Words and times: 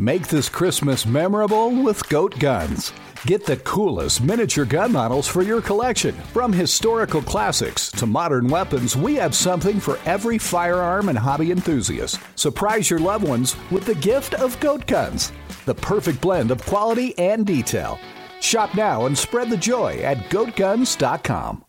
Make 0.00 0.28
this 0.28 0.48
Christmas 0.48 1.04
memorable 1.04 1.82
with 1.82 2.08
Goat 2.08 2.38
Guns. 2.38 2.92
Get 3.26 3.44
the 3.44 3.56
coolest 3.56 4.22
miniature 4.22 4.64
gun 4.64 4.92
models 4.92 5.26
for 5.26 5.42
your 5.42 5.60
collection. 5.60 6.14
From 6.32 6.52
historical 6.52 7.20
classics 7.20 7.90
to 7.92 8.06
modern 8.06 8.46
weapons, 8.46 8.96
we 8.96 9.16
have 9.16 9.34
something 9.34 9.80
for 9.80 9.98
every 10.06 10.38
firearm 10.38 11.08
and 11.08 11.18
hobby 11.18 11.50
enthusiast. 11.50 12.20
Surprise 12.36 12.88
your 12.88 13.00
loved 13.00 13.26
ones 13.26 13.56
with 13.72 13.86
the 13.86 13.96
gift 13.96 14.34
of 14.34 14.58
Goat 14.60 14.86
Guns, 14.86 15.32
the 15.66 15.74
perfect 15.74 16.20
blend 16.20 16.52
of 16.52 16.64
quality 16.64 17.18
and 17.18 17.44
detail. 17.44 17.98
Shop 18.40 18.76
now 18.76 19.06
and 19.06 19.18
spread 19.18 19.50
the 19.50 19.56
joy 19.56 19.96
at 19.96 20.30
goatguns.com. 20.30 21.64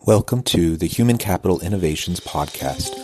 Welcome 0.00 0.42
to 0.42 0.76
the 0.76 0.88
Human 0.88 1.18
Capital 1.18 1.60
Innovations 1.60 2.18
Podcast 2.18 3.03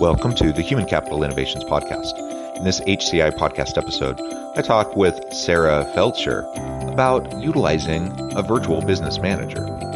Welcome 0.00 0.34
to 0.36 0.50
the 0.50 0.62
Human 0.62 0.86
Capital 0.86 1.22
Innovations 1.22 1.62
Podcast. 1.64 2.16
In 2.56 2.64
this 2.64 2.80
HCI 2.80 3.32
podcast 3.36 3.76
episode, 3.76 4.18
I 4.56 4.62
talk 4.62 4.96
with 4.96 5.30
Sarah 5.30 5.84
Feldscher 5.94 6.50
about 6.90 7.30
utilizing 7.38 8.10
a 8.34 8.42
virtual 8.42 8.80
business 8.80 9.18
manager. 9.18 9.89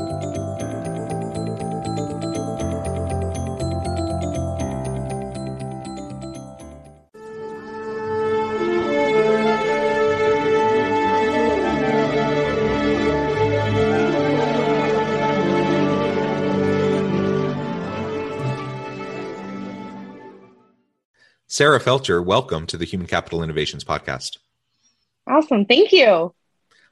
Sarah 21.54 21.78
Feldscher, 21.78 22.20
welcome 22.20 22.66
to 22.66 22.76
the 22.76 22.84
Human 22.84 23.06
Capital 23.06 23.40
Innovations 23.40 23.84
Podcast. 23.84 24.38
Awesome. 25.28 25.66
Thank 25.66 25.92
you. 25.92 26.34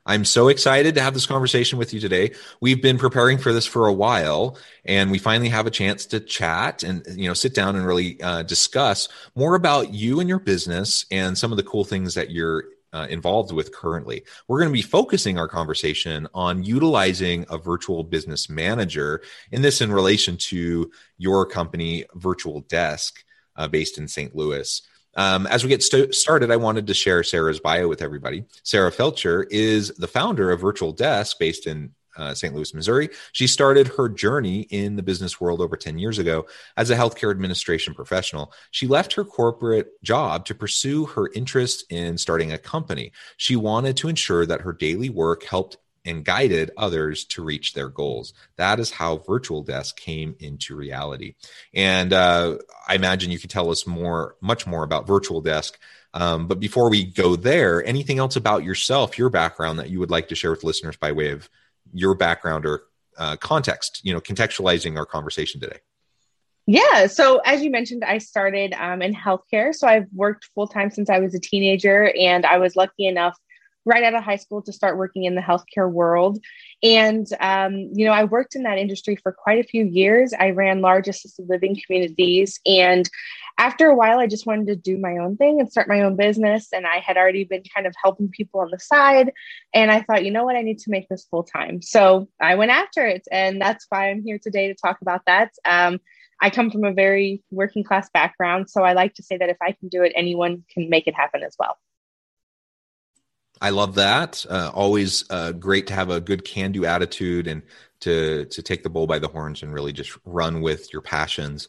I'm 0.07 0.25
so 0.25 0.47
excited 0.47 0.95
to 0.95 1.01
have 1.01 1.15
this 1.15 1.27
conversation 1.27 1.81
with 1.81 1.93
you 1.93 1.99
today. 1.99 2.31
We've 2.61 2.81
been 2.81 2.97
preparing 2.97 3.39
for 3.39 3.53
this 3.53 3.67
for 3.67 3.89
a 3.89 3.93
while, 3.93 4.57
and 4.85 5.11
we 5.11 5.19
finally 5.19 5.49
have 5.49 5.67
a 5.67 5.71
chance 5.73 6.07
to 6.07 6.21
chat 6.21 6.85
and 6.85 7.05
you 7.17 7.27
know 7.27 7.35
sit 7.35 7.57
down 7.57 7.75
and 7.75 7.85
really 7.85 8.23
uh, 8.23 8.45
discuss 8.45 9.09
more 9.35 9.57
about 9.57 9.93
you 9.93 10.21
and 10.21 10.29
your 10.29 10.39
business 10.39 11.07
and 11.11 11.37
some 11.37 11.51
of 11.51 11.57
the 11.57 11.65
cool 11.65 11.83
things 11.83 12.15
that 12.15 12.31
you're 12.31 12.67
uh, 12.93 13.09
involved 13.11 13.51
with 13.51 13.75
currently. 13.75 14.23
We're 14.47 14.61
going 14.61 14.71
to 14.71 14.73
be 14.73 14.81
focusing 14.81 15.41
our 15.41 15.49
conversation 15.49 16.29
on 16.35 16.63
utilizing 16.63 17.47
a 17.51 17.59
virtual 17.59 18.05
business 18.05 18.49
manager, 18.49 19.23
and 19.51 19.65
this 19.65 19.81
in 19.81 19.91
relation 19.91 20.37
to 20.37 20.89
your 21.19 21.47
company, 21.47 22.05
Virtual 22.15 22.61
Desk 22.61 23.25
uh, 23.57 23.69
based 23.69 23.99
in 23.99 24.09
St. 24.09 24.35
Louis. 24.35 24.83
Um, 25.15 25.47
as 25.47 25.63
we 25.63 25.69
get 25.69 25.83
st- 25.83 26.15
started, 26.15 26.51
I 26.51 26.57
wanted 26.57 26.87
to 26.87 26.95
share 26.95 27.23
Sarah's 27.23 27.61
bio 27.61 27.89
with 27.89 28.03
everybody. 28.03 28.45
Sarah 28.63 28.91
Feldscher 28.91 29.47
is 29.51 29.91
the 29.91 30.07
founder 30.07 30.51
of 30.51 30.61
Virtual 30.61 30.93
Desk 30.93 31.39
based 31.39 31.67
in 31.67 31.93
uh, 32.17 32.35
St. 32.35 32.55
Louis, 32.55 32.75
Missouri. 32.75 33.09
She 33.33 33.47
started 33.47 33.89
her 33.89 34.09
journey 34.09 34.63
in 34.71 34.97
the 34.97 35.03
business 35.03 35.41
world 35.41 35.61
over 35.61 35.77
10 35.77 35.99
years 35.99 36.19
ago 36.19 36.47
as 36.77 36.91
a 36.91 36.97
healthcare 36.97 37.31
administration 37.31 37.95
professional. 37.95 38.53
She 38.71 38.87
left 38.87 39.15
her 39.15 39.25
corporate 39.25 40.03
job 40.03 40.45
to 40.47 40.55
pursue 40.55 41.07
her 41.07 41.31
interest 41.35 41.85
in 41.91 42.19
starting 42.19 42.53
a 42.53 42.59
company. 42.59 43.13
She 43.37 43.57
wanted 43.57 43.97
to 43.99 44.09
ensure 44.09 44.47
that 44.47 44.61
her 44.61 44.73
daily 44.73 45.09
work 45.09 45.45
helped 45.45 45.79
and 46.05 46.25
guided 46.25 46.71
others 46.77 47.25
to 47.25 47.45
reach 47.45 47.75
their 47.75 47.89
goals. 47.89 48.35
That 48.57 48.81
is 48.81 48.91
how 48.91 49.19
Virtual 49.19 49.63
Desk 49.63 49.97
came 49.97 50.35
into 50.41 50.77
reality. 50.77 51.35
And 51.75 52.13
uh, 52.13 52.59
I 52.89 52.95
imagine 52.95 53.31
you 53.31 53.39
could 53.39 53.51
tell 53.51 53.71
us 53.71 53.87
more, 53.87 54.37
much 54.41 54.67
more 54.67 54.85
about 54.85 55.07
Virtual 55.07 55.41
Desk. 55.41 55.79
Um, 56.15 56.47
but 56.47 56.61
before 56.61 56.91
we 56.91 57.05
go 57.05 57.37
there, 57.37 57.85
anything 57.85 58.19
else 58.19 58.37
about 58.37 58.65
yourself, 58.65 59.19
your 59.19 59.31
background 59.31 59.79
that 59.79 59.91
you 59.91 59.99
would 60.01 60.11
like 60.11 60.29
to 60.29 60.35
share 60.35 60.51
with 60.51 60.65
listeners 60.65 60.97
by 60.97 61.13
way 61.13 61.31
of 61.31 61.49
your 61.93 62.15
background 62.15 62.67
or 62.67 62.83
uh, 63.17 63.37
context, 63.37 64.01
you 64.05 64.13
know, 64.13 64.21
contextualizing 64.21 64.97
our 64.97 65.07
conversation 65.07 65.61
today? 65.61 65.79
Yeah. 66.67 67.07
So, 67.07 67.39
as 67.39 67.63
you 67.63 67.71
mentioned, 67.71 68.05
I 68.05 68.19
started 68.19 68.73
um, 68.75 69.03
in 69.03 69.15
healthcare. 69.15 69.75
So, 69.75 69.89
I've 69.89 70.07
worked 70.15 70.49
full 70.55 70.69
time 70.69 70.91
since 70.91 71.11
I 71.11 71.19
was 71.19 71.35
a 71.35 71.41
teenager, 71.41 72.13
and 72.19 72.47
I 72.47 72.59
was 72.59 72.77
lucky 72.77 73.07
enough 73.07 73.37
right 73.85 74.03
out 74.05 74.15
of 74.15 74.23
high 74.23 74.37
school 74.37 74.63
to 74.63 74.73
start 74.73 74.97
working 74.97 75.25
in 75.25 75.35
the 75.35 75.41
healthcare 75.41 75.91
world. 75.91 76.39
And, 76.83 77.27
um, 77.41 77.91
you 77.93 78.05
know, 78.05 78.13
I 78.13 78.25
worked 78.25 78.55
in 78.55 78.63
that 78.65 78.79
industry 78.79 79.17
for 79.17 79.33
quite 79.33 79.65
a 79.65 79.69
few 79.69 79.85
years. 79.85 80.33
I 80.39 80.51
ran 80.51 80.81
large 80.81 81.09
assisted 81.09 81.49
living 81.49 81.81
communities. 81.85 82.61
And 82.67 83.09
after 83.59 83.87
a 83.87 83.95
while, 83.95 84.19
I 84.19 84.27
just 84.27 84.47
wanted 84.47 84.67
to 84.69 84.77
do 84.77 84.99
my 84.99 85.19
own 85.19 85.37
thing 85.37 85.61
and 85.61 85.71
start 85.71 85.89
my 85.89 86.03
own 86.03 86.17
business. 86.17 86.69
And 86.73 86.87
I 86.87 86.99
had 86.99 87.17
already 87.17 87.45
been 87.45 87.63
kind 87.75 87.87
of 87.87 87.95
helping 88.03 88.29
people 88.29 88.61
on 88.61 88.71
the 88.71 88.79
side. 88.79 89.33
And 89.75 89.91
I 89.91 90.03
thought, 90.03 90.25
you 90.25 90.31
know 90.31 90.45
what, 90.45 90.57
I 90.57 90.63
need 90.63 90.79
to 90.81 90.91
make 90.91 91.09
this 91.09 91.27
full 91.31 91.45
time. 91.45 91.83
So 91.83 92.29
I 92.41 92.55
went 92.55 92.71
after 92.71 93.07
it. 93.07 93.27
And 93.31 93.61
that's 93.61 93.87
why 93.89 94.11
I'm 94.11 94.23
here 94.23 94.39
today 94.43 94.69
to 94.69 94.75
talk 94.75 95.03
about 95.03 95.23
that. 95.27 95.53
Um, 95.65 96.01
I 96.41 96.51
come 96.51 96.71
from 96.71 96.85
a 96.85 96.93
very 96.93 97.43
working 97.51 97.85
class 97.85 98.11
background. 98.13 98.69
So 98.69 98.83
I 98.83 98.95
like 98.95 99.15
to 99.15 99.23
say 99.23 99.37
that 99.37 99.49
if 99.49 99.59
I 99.63 99.73
can 99.73 99.89
do 99.89 100.03
it, 100.03 100.13
anyone 100.17 100.65
can 100.73 100.91
make 100.91 101.07
it 101.07 101.15
happen 101.15 101.43
as 101.45 101.55
well. 101.59 101.79
I 103.63 103.71
love 103.71 103.95
that. 103.95 104.45
Uh, 104.51 104.73
always 104.75 105.25
uh, 105.31 105.53
great 105.53 105.87
to 105.87 105.95
have 105.95 106.11
a 106.11 106.21
good 106.21 106.45
can-do 106.45 106.85
attitude 106.85 107.47
and 107.47 107.63
to 108.01 108.45
to 108.47 108.61
take 108.61 108.83
the 108.83 108.91
bull 108.91 109.07
by 109.07 109.21
the 109.21 109.29
horns 109.29 109.63
and 109.63 109.73
really 109.73 109.93
just 109.93 110.19
run 110.25 110.61
with 110.61 110.93
your 110.93 111.01
passions. 111.01 111.69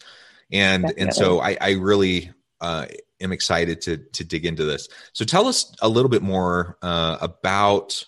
And 0.52 0.84
Definitely. 0.84 1.04
and 1.04 1.14
so 1.14 1.40
I, 1.40 1.56
I 1.62 1.72
really 1.74 2.32
uh, 2.60 2.88
am 3.22 3.32
excited 3.32 3.80
to 3.82 3.98
to 3.98 4.24
dig 4.24 4.46
into 4.48 4.66
this. 4.66 4.90
So 5.14 5.24
tell 5.24 5.48
us 5.48 5.74
a 5.84 5.88
little 5.88 6.10
bit 6.10 6.24
more 6.24 6.80
uh, 6.82 7.20
about 7.22 8.04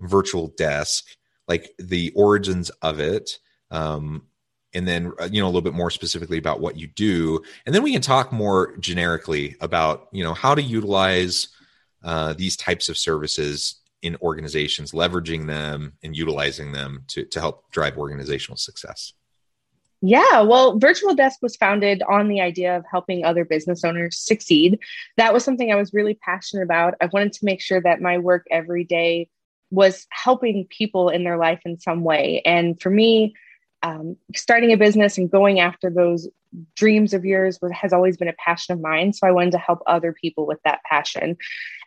Virtual 0.00 0.48
Desk, 0.56 1.04
like 1.46 1.72
the 1.78 2.12
origins 2.16 2.70
of 2.80 3.00
it. 3.00 3.38
Um, 3.70 4.28
and 4.72 4.88
then 4.88 5.12
uh, 5.20 5.28
you 5.30 5.42
know 5.42 5.46
a 5.46 5.48
little 5.48 5.60
bit 5.60 5.74
more 5.74 5.90
specifically 5.90 6.38
about 6.38 6.60
what 6.60 6.76
you 6.76 6.86
do 6.86 7.42
and 7.64 7.74
then 7.74 7.82
we 7.82 7.92
can 7.92 8.02
talk 8.02 8.30
more 8.30 8.76
generically 8.76 9.56
about 9.60 10.08
you 10.12 10.22
know 10.22 10.34
how 10.34 10.54
to 10.54 10.60
utilize 10.60 11.48
uh, 12.06 12.32
these 12.32 12.56
types 12.56 12.88
of 12.88 12.96
services 12.96 13.80
in 14.00 14.16
organizations, 14.22 14.92
leveraging 14.92 15.46
them 15.46 15.92
and 16.04 16.16
utilizing 16.16 16.72
them 16.72 17.02
to, 17.08 17.24
to 17.26 17.40
help 17.40 17.70
drive 17.72 17.98
organizational 17.98 18.56
success? 18.56 19.12
Yeah, 20.02 20.42
well, 20.42 20.78
Virtual 20.78 21.14
Desk 21.14 21.40
was 21.42 21.56
founded 21.56 22.02
on 22.08 22.28
the 22.28 22.40
idea 22.40 22.76
of 22.76 22.84
helping 22.88 23.24
other 23.24 23.44
business 23.44 23.82
owners 23.82 24.18
succeed. 24.18 24.78
That 25.16 25.34
was 25.34 25.42
something 25.42 25.72
I 25.72 25.76
was 25.76 25.92
really 25.92 26.14
passionate 26.14 26.62
about. 26.62 26.94
I 27.00 27.08
wanted 27.12 27.32
to 27.32 27.44
make 27.44 27.60
sure 27.60 27.80
that 27.80 28.00
my 28.00 28.18
work 28.18 28.46
every 28.50 28.84
day 28.84 29.28
was 29.70 30.06
helping 30.10 30.68
people 30.68 31.08
in 31.08 31.24
their 31.24 31.38
life 31.38 31.60
in 31.64 31.80
some 31.80 32.04
way. 32.04 32.40
And 32.44 32.80
for 32.80 32.90
me, 32.90 33.34
um, 33.82 34.16
starting 34.34 34.72
a 34.72 34.76
business 34.76 35.18
and 35.18 35.30
going 35.30 35.60
after 35.60 35.90
those 35.90 36.28
dreams 36.74 37.12
of 37.12 37.24
yours 37.24 37.58
has 37.72 37.92
always 37.92 38.16
been 38.16 38.28
a 38.28 38.34
passion 38.34 38.74
of 38.74 38.80
mine. 38.80 39.12
So 39.12 39.26
I 39.26 39.30
wanted 39.30 39.52
to 39.52 39.58
help 39.58 39.80
other 39.86 40.12
people 40.12 40.46
with 40.46 40.58
that 40.64 40.80
passion. 40.84 41.36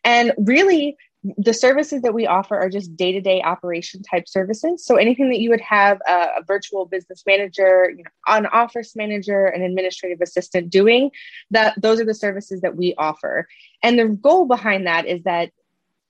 And 0.04 0.34
really, 0.38 0.96
the 1.38 1.54
services 1.54 2.02
that 2.04 2.13
we 2.13 2.28
offer 2.28 2.58
are 2.58 2.69
just 2.69 2.96
day 2.96 3.12
to 3.12 3.19
day 3.19 3.42
operation 3.42 4.02
type 4.02 4.28
services. 4.28 4.86
So 4.86 4.96
anything 4.96 5.30
that 5.30 5.40
you 5.40 5.50
would 5.50 5.62
have 5.62 6.00
a, 6.08 6.28
a 6.38 6.44
virtual 6.48 6.86
business 6.86 7.24
manager, 7.28 7.90
you 7.90 8.04
know, 8.04 8.10
an 8.28 8.46
office 8.46 8.96
manager, 8.96 9.46
an 9.46 9.62
administrative 9.62 10.22
assistant 10.22 10.69
doing, 10.69 11.12
that 11.52 11.74
those 11.81 12.00
are 12.00 12.06
the 12.06 12.13
services 12.13 12.62
that 12.62 12.78
we 12.78 12.96
offer. 12.98 13.48
And 13.84 14.00
the 14.00 14.08
goal 14.08 14.46
behind 14.46 14.88
that 14.88 15.08
is 15.08 15.24
that 15.24 15.52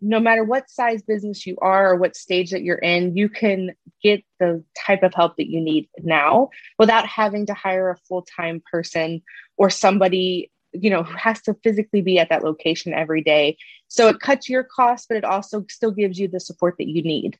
no 0.01 0.19
matter 0.19 0.43
what 0.43 0.69
size 0.69 1.01
business 1.01 1.45
you 1.45 1.57
are 1.61 1.91
or 1.91 1.95
what 1.95 2.15
stage 2.15 2.51
that 2.51 2.63
you're 2.63 2.77
in, 2.77 3.17
you 3.17 3.29
can 3.29 3.73
get 4.01 4.23
the 4.39 4.63
type 4.77 5.03
of 5.03 5.13
help 5.13 5.35
that 5.37 5.49
you 5.49 5.59
need 5.59 5.89
now 6.01 6.49
without 6.77 7.05
having 7.05 7.45
to 7.47 7.53
hire 7.53 7.89
a 7.89 7.97
full 8.07 8.21
time 8.21 8.61
person 8.71 9.21
or 9.57 9.69
somebody 9.69 10.51
you 10.71 10.89
know 10.91 11.01
who 11.01 11.17
has 11.17 11.41
to 11.41 11.55
physically 11.63 12.01
be 12.01 12.19
at 12.19 12.29
that 12.29 12.43
location 12.43 12.93
every 12.93 13.23
day. 13.23 13.57
So 13.87 14.07
it 14.07 14.19
cuts 14.19 14.47
your 14.47 14.63
costs 14.63 15.07
but 15.07 15.17
it 15.17 15.25
also 15.25 15.65
still 15.69 15.91
gives 15.91 16.19
you 16.19 16.27
the 16.27 16.39
support 16.39 16.75
that 16.77 16.87
you 16.87 17.01
need. 17.01 17.37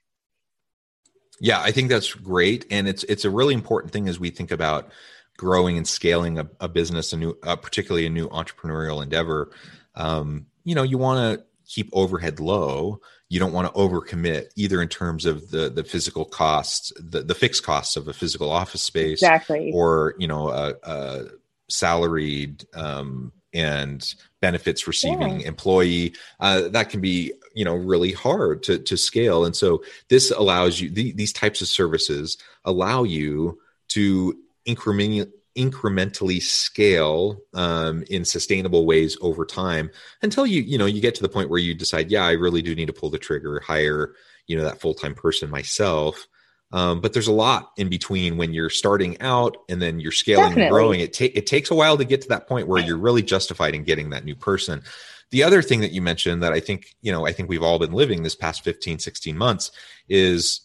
Yeah 1.40 1.62
i 1.62 1.72
think 1.72 1.90
that's 1.90 2.14
great. 2.14 2.66
And 2.72 2.88
it's 2.88 3.04
it's 3.06 3.26
a 3.26 3.30
really 3.30 3.54
important 3.54 3.94
thing 3.94 4.10
as 4.10 4.20
we 4.20 4.30
think 4.32 4.52
about 4.52 4.92
growing 5.38 5.78
and 5.78 5.88
scaling 5.88 6.40
a, 6.40 6.50
a 6.60 6.68
business 6.68 7.14
a 7.14 7.18
new 7.18 7.38
uh, 7.44 7.56
particularly 7.56 8.06
a 8.06 8.10
new 8.10 8.28
entrepreneurial 8.30 9.02
endeavor. 9.02 9.52
Um, 9.96 10.48
you 10.64 10.76
know 10.76 10.84
you 10.84 10.98
want 10.98 11.40
to 11.40 11.46
keep 11.70 11.90
overhead 11.94 12.40
low 12.40 13.00
you 13.30 13.40
don't 13.40 13.54
want 13.54 13.68
to 13.68 13.80
overcommit 13.80 14.48
either 14.56 14.82
in 14.82 14.90
terms 14.90 15.26
of 15.26 15.52
the 15.52 15.70
the 15.70 15.84
physical 15.84 16.26
costs 16.26 16.92
the, 17.00 17.22
the 17.22 17.36
fixed 17.36 17.64
costs 17.64 17.96
of 17.96 18.08
a 18.08 18.14
physical 18.14 18.52
office 18.52 18.82
space 18.82 19.22
exactly 19.22 19.72
or 19.74 20.16
you 20.18 20.28
know 20.28 20.50
a, 20.50 20.74
a 20.84 21.26
salaried 21.70 22.66
um, 22.74 23.32
and 23.54 24.16
benefits 24.42 24.88
receiving 24.88 25.40
yeah. 25.40 25.48
employee 25.48 26.14
uh, 26.40 26.68
that 26.70 26.90
can 26.90 27.02
be 27.02 27.32
you 27.54 27.64
know 27.64 27.76
really 27.76 28.12
hard 28.12 28.64
to 28.64 28.80
to 28.80 28.98
scale 28.98 29.46
and 29.46 29.56
so 29.56 29.84
this 30.10 30.32
allows 30.32 30.82
you 30.82 30.90
the, 30.90 31.12
these 31.14 31.34
types 31.34 31.62
of 31.62 31.68
services 31.68 32.38
allow 32.66 33.04
you 33.04 33.60
to 33.88 34.36
incrementally 34.68 35.32
incrementally 35.60 36.42
scale 36.42 37.38
um, 37.54 38.04
in 38.10 38.24
sustainable 38.24 38.86
ways 38.86 39.18
over 39.20 39.46
time 39.46 39.92
until 40.22 40.46
you 40.46 40.62
you 40.62 40.78
know 40.78 40.86
you 40.86 41.02
get 41.02 41.16
to 41.16 41.22
the 41.22 41.28
point 41.28 41.50
where 41.50 41.60
you 41.60 41.74
decide 41.76 42.10
yeah 42.10 42.26
i 42.26 42.32
really 42.32 42.62
do 42.62 42.74
need 42.74 42.86
to 42.86 42.94
pull 42.94 43.10
the 43.10 43.18
trigger 43.20 43.60
hire 43.60 44.14
you 44.50 44.58
know 44.58 44.64
that 44.66 44.82
full-time 44.82 45.14
person 45.14 45.50
myself. 45.50 46.28
Um, 46.72 47.02
but 47.02 47.14
there's 47.14 47.28
a 47.28 47.34
lot 47.34 47.72
in 47.78 47.90
between 47.90 48.38
when 48.38 48.54
you're 48.54 48.70
starting 48.70 49.20
out 49.22 49.58
and 49.70 49.82
then 49.82 50.00
you're 50.00 50.12
scaling 50.12 50.50
Definitely. 50.50 50.64
and 50.64 50.72
growing. 50.72 51.00
It, 51.00 51.14
ta- 51.14 51.34
it 51.34 51.48
takes 51.48 51.72
a 51.72 51.76
while 51.76 51.98
to 51.98 52.06
get 52.06 52.22
to 52.22 52.28
that 52.30 52.48
point 52.48 52.68
where 52.68 52.84
you're 52.84 52.98
really 52.98 53.24
justified 53.24 53.74
in 53.74 53.84
getting 53.84 54.12
that 54.12 54.26
new 54.26 54.36
person. 54.36 54.84
The 55.32 55.44
other 55.44 55.64
thing 55.64 55.82
that 55.82 55.92
you 55.92 56.02
mentioned 56.02 56.44
that 56.44 56.54
i 56.54 56.60
think 56.60 56.96
you 57.02 57.12
know 57.12 57.28
i 57.28 57.32
think 57.32 57.50
we've 57.50 57.62
all 57.62 57.78
been 57.78 57.94
living 57.94 58.24
this 58.24 58.36
past 58.36 58.64
15 58.64 58.98
16 58.98 59.38
months 59.38 59.72
is 60.10 60.62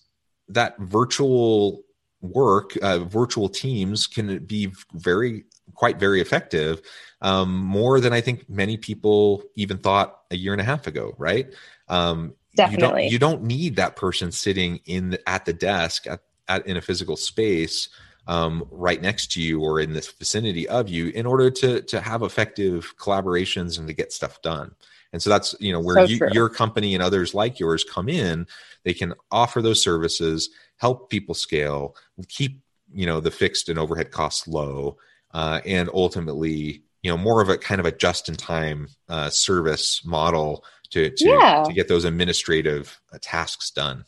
that 0.49 0.79
virtual 0.79 1.83
work, 2.25 2.77
uh, 2.83 3.01
virtual 3.01 3.49
teams 3.49 4.07
can 4.07 4.39
be 4.45 4.73
very, 4.95 5.45
quite 5.75 5.99
very 5.99 6.21
effective, 6.21 6.81
um, 7.21 7.57
more 7.57 8.01
than 8.01 8.13
I 8.13 8.21
think 8.21 8.49
many 8.49 8.77
people 8.77 9.43
even 9.57 9.79
thought 9.79 10.21
a 10.31 10.37
year 10.37 10.53
and 10.53 10.61
a 10.61 10.65
half 10.65 10.87
ago, 10.87 11.15
right? 11.19 11.53
Um, 11.89 12.35
Definitely. 12.57 13.09
You 13.09 13.19
don't, 13.19 13.37
you 13.37 13.39
don't 13.41 13.43
need 13.43 13.77
that 13.77 13.97
person 13.97 14.31
sitting 14.31 14.81
in 14.87 15.11
the, 15.11 15.29
at 15.29 15.45
the 15.45 15.53
desk 15.53 16.07
at, 16.07 16.21
at 16.49 16.67
in 16.67 16.77
a 16.77 16.81
physical 16.81 17.17
space 17.17 17.89
um, 18.27 18.67
right 18.71 19.03
next 19.03 19.33
to 19.33 19.43
you 19.43 19.61
or 19.61 19.81
in 19.81 19.93
this 19.93 20.11
vicinity 20.11 20.69
of 20.69 20.89
you 20.89 21.09
in 21.09 21.27
order 21.27 21.51
to 21.51 21.83
to 21.83 22.01
have 22.01 22.23
effective 22.23 22.97
collaborations 22.97 23.79
and 23.79 23.89
to 23.89 23.93
get 23.93 24.13
stuff 24.13 24.41
done. 24.43 24.75
And 25.13 25.23
so 25.23 25.31
that's 25.31 25.55
you 25.61 25.73
know 25.73 25.81
where 25.81 25.97
so 25.97 26.05
you, 26.05 26.21
your 26.33 26.49
company 26.49 26.95
and 26.95 27.03
others 27.03 27.35
like 27.35 27.61
yours 27.61 27.85
come 27.85 28.09
in. 28.09 28.47
They 28.85 28.95
can 28.95 29.15
offer 29.31 29.61
those 29.61 29.83
services 29.83 30.51
help 30.77 31.09
people 31.09 31.35
scale, 31.35 31.95
keep 32.29 32.61
you 32.93 33.07
know 33.07 33.21
the 33.21 33.31
fixed 33.31 33.69
and 33.69 33.79
overhead 33.79 34.11
costs 34.11 34.47
low, 34.47 34.97
uh, 35.33 35.61
and 35.65 35.89
ultimately 35.93 36.83
you 37.03 37.11
know 37.11 37.17
more 37.17 37.41
of 37.41 37.49
a 37.49 37.59
kind 37.59 37.81
of 37.81 37.87
a 37.87 37.93
just 37.93 38.29
in 38.29 38.35
time 38.35 38.89
uh, 39.09 39.31
service 39.31 40.05
model 40.05 40.65
to 40.91 41.11
to, 41.11 41.25
yeah. 41.25 41.65
to 41.67 41.73
get 41.73 41.89
those 41.89 42.05
administrative 42.05 42.99
uh, 43.13 43.19
tasks 43.21 43.71
done. 43.71 44.05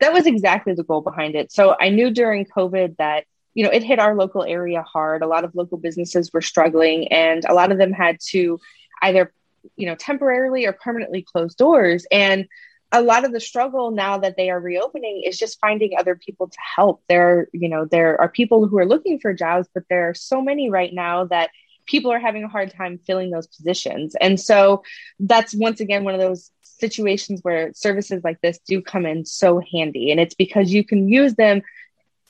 That 0.00 0.12
was 0.12 0.26
exactly 0.26 0.74
the 0.74 0.84
goal 0.84 1.00
behind 1.00 1.34
it. 1.34 1.52
So 1.52 1.76
I 1.78 1.90
knew 1.90 2.10
during 2.10 2.44
COVID 2.44 2.96
that 2.96 3.24
you 3.54 3.64
know 3.64 3.70
it 3.70 3.82
hit 3.82 3.98
our 3.98 4.14
local 4.14 4.44
area 4.44 4.82
hard. 4.82 5.22
A 5.22 5.26
lot 5.26 5.44
of 5.44 5.54
local 5.54 5.78
businesses 5.78 6.32
were 6.32 6.42
struggling, 6.42 7.08
and 7.08 7.44
a 7.44 7.54
lot 7.54 7.72
of 7.72 7.78
them 7.78 7.92
had 7.92 8.18
to 8.30 8.58
either 9.02 9.32
you 9.76 9.86
know 9.86 9.94
temporarily 9.94 10.66
or 10.66 10.72
permanently 10.72 11.22
close 11.22 11.54
doors 11.54 12.06
and 12.10 12.46
a 12.96 13.02
lot 13.02 13.24
of 13.24 13.32
the 13.32 13.40
struggle 13.40 13.90
now 13.90 14.18
that 14.18 14.36
they 14.36 14.48
are 14.48 14.58
reopening 14.58 15.22
is 15.24 15.38
just 15.38 15.60
finding 15.60 15.92
other 15.98 16.16
people 16.16 16.48
to 16.48 16.58
help. 16.76 17.02
There, 17.08 17.48
you 17.52 17.68
know, 17.68 17.84
there 17.84 18.20
are 18.20 18.28
people 18.28 18.66
who 18.66 18.78
are 18.78 18.86
looking 18.86 19.20
for 19.20 19.34
jobs, 19.34 19.68
but 19.74 19.84
there 19.90 20.08
are 20.08 20.14
so 20.14 20.40
many 20.40 20.70
right 20.70 20.92
now 20.92 21.24
that 21.26 21.50
people 21.84 22.10
are 22.10 22.18
having 22.18 22.42
a 22.42 22.48
hard 22.48 22.72
time 22.72 22.98
filling 23.06 23.30
those 23.30 23.46
positions. 23.46 24.16
And 24.20 24.40
so 24.40 24.82
that's 25.20 25.54
once 25.54 25.80
again 25.80 26.04
one 26.04 26.14
of 26.14 26.20
those 26.20 26.50
situations 26.62 27.40
where 27.42 27.72
services 27.74 28.22
like 28.24 28.40
this 28.40 28.58
do 28.66 28.80
come 28.80 29.06
in 29.06 29.24
so 29.24 29.60
handy. 29.72 30.10
And 30.10 30.18
it's 30.18 30.34
because 30.34 30.72
you 30.72 30.84
can 30.84 31.08
use 31.08 31.34
them 31.34 31.62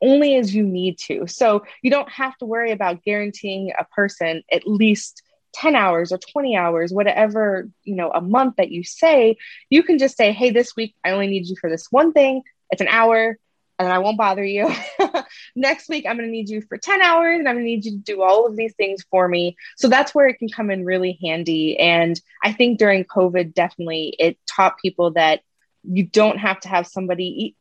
only 0.03 0.37
as 0.37 0.55
you 0.55 0.65
need 0.65 0.99
to. 0.99 1.27
So 1.27 1.65
you 1.83 1.91
don't 1.91 2.11
have 2.11 2.37
to 2.39 2.47
worry 2.47 2.73
about 2.73 3.03
guaranteeing 3.03 3.73
a 3.79 3.85
person 3.85 4.43
at 4.53 4.67
least 4.67 5.23
10 5.57 5.75
hours 5.75 6.13
or 6.13 6.19
20 6.19 6.55
hours 6.55 6.93
whatever 6.93 7.69
you 7.85 7.95
know 7.95 8.11
a 8.11 8.21
month 8.21 8.57
that 8.57 8.71
you 8.71 8.85
say 8.85 9.37
you 9.71 9.83
can 9.83 9.97
just 9.97 10.17
say 10.17 10.31
hey 10.31 10.51
this 10.51 10.77
week 10.77 10.95
i 11.03 11.11
only 11.11 11.27
need 11.27 11.47
you 11.47 11.57
for 11.61 11.71
this 11.71 11.91
one 11.91 12.13
thing. 12.13 12.43
It's 12.71 12.83
an 12.83 12.89
hour 12.89 13.39
and 13.79 13.89
i 13.89 13.99
won't 13.99 14.19
bother 14.19 14.45
you. 14.45 14.71
Next 15.57 15.89
week 15.89 16.05
i'm 16.07 16.17
going 16.17 16.29
to 16.29 16.33
need 16.33 16.51
you 16.51 16.61
for 16.61 16.77
10 16.77 17.01
hours 17.01 17.39
and 17.39 17.49
i'm 17.49 17.55
going 17.55 17.65
to 17.65 17.71
need 17.71 17.87
you 17.87 17.93
to 17.93 17.97
do 17.97 18.23
all 18.23 18.47
of 18.47 18.57
these 18.57 18.75
things 18.75 19.05
for 19.11 19.27
me. 19.27 19.57
So 19.77 19.89
that's 19.89 20.15
where 20.15 20.29
it 20.29 20.39
can 20.39 20.49
come 20.49 20.71
in 20.71 20.85
really 20.85 21.19
handy. 21.23 21.79
And 21.79 22.21
i 22.45 22.53
think 22.53 22.79
during 22.79 23.05
covid 23.05 23.55
definitely 23.55 24.15
it 24.19 24.37
taught 24.47 24.79
people 24.79 25.13
that 25.13 25.41
you 25.85 26.05
don't 26.05 26.39
have 26.39 26.61
to 26.61 26.69
have 26.69 26.87
somebody 26.87 27.55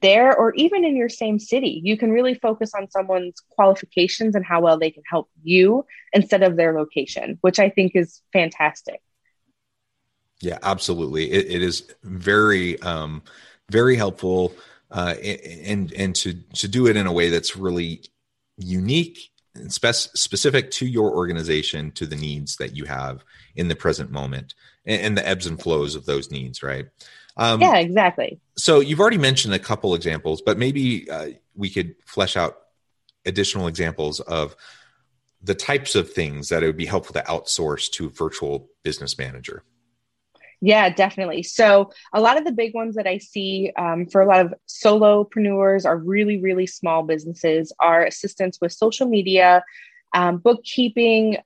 there 0.00 0.36
or 0.36 0.54
even 0.54 0.84
in 0.84 0.96
your 0.96 1.08
same 1.08 1.38
city. 1.38 1.80
You 1.82 1.98
can 1.98 2.12
really 2.12 2.34
focus 2.34 2.72
on 2.74 2.90
someone's 2.90 3.40
qualifications 3.50 4.36
and 4.36 4.44
how 4.44 4.60
well 4.60 4.78
they 4.78 4.90
can 4.90 5.02
help 5.08 5.28
you 5.42 5.84
instead 6.12 6.42
of 6.44 6.56
their 6.56 6.78
location, 6.78 7.38
which 7.40 7.58
I 7.58 7.70
think 7.70 7.92
is 7.96 8.22
fantastic. 8.32 9.00
Yeah, 10.40 10.58
absolutely. 10.62 11.30
it, 11.30 11.46
it 11.50 11.62
is 11.62 11.92
very, 12.02 12.80
um, 12.82 13.22
very 13.70 13.96
helpful, 13.96 14.54
uh, 14.90 15.14
and 15.22 15.92
and 15.92 16.14
to 16.16 16.34
to 16.54 16.66
do 16.66 16.86
it 16.86 16.96
in 16.96 17.06
a 17.06 17.12
way 17.12 17.28
that's 17.28 17.56
really 17.56 18.02
unique 18.56 19.30
and 19.54 19.72
spec- 19.72 19.94
specific 19.94 20.70
to 20.72 20.86
your 20.86 21.14
organization, 21.14 21.92
to 21.92 22.06
the 22.06 22.16
needs 22.16 22.56
that 22.56 22.74
you 22.74 22.84
have 22.84 23.22
in 23.54 23.68
the 23.68 23.76
present 23.76 24.10
moment, 24.10 24.54
and, 24.86 25.02
and 25.02 25.18
the 25.18 25.28
ebbs 25.28 25.46
and 25.46 25.60
flows 25.60 25.94
of 25.94 26.06
those 26.06 26.30
needs. 26.30 26.62
Right. 26.62 26.86
Um, 27.40 27.60
yeah, 27.62 27.78
exactly. 27.78 28.38
So 28.58 28.80
you've 28.80 29.00
already 29.00 29.18
mentioned 29.18 29.54
a 29.54 29.58
couple 29.58 29.94
examples, 29.94 30.42
but 30.42 30.58
maybe 30.58 31.10
uh, 31.10 31.30
we 31.56 31.70
could 31.70 31.94
flesh 32.04 32.36
out 32.36 32.58
additional 33.24 33.66
examples 33.66 34.20
of 34.20 34.54
the 35.42 35.54
types 35.54 35.94
of 35.94 36.12
things 36.12 36.50
that 36.50 36.62
it 36.62 36.66
would 36.66 36.76
be 36.76 36.84
helpful 36.84 37.14
to 37.14 37.22
outsource 37.22 37.90
to 37.92 38.06
a 38.06 38.10
virtual 38.10 38.68
business 38.82 39.16
manager. 39.18 39.64
Yeah, 40.60 40.90
definitely. 40.90 41.42
So 41.42 41.92
a 42.12 42.20
lot 42.20 42.36
of 42.36 42.44
the 42.44 42.52
big 42.52 42.74
ones 42.74 42.96
that 42.96 43.06
I 43.06 43.16
see 43.16 43.72
um, 43.78 44.04
for 44.04 44.20
a 44.20 44.26
lot 44.26 44.44
of 44.44 44.54
solopreneurs 44.68 45.86
are 45.86 45.96
really, 45.96 46.38
really 46.42 46.66
small 46.66 47.02
businesses 47.02 47.72
are 47.80 48.04
assistance 48.04 48.58
with 48.60 48.72
social 48.72 49.08
media, 49.08 49.64
um, 50.14 50.36
bookkeeping, 50.36 51.38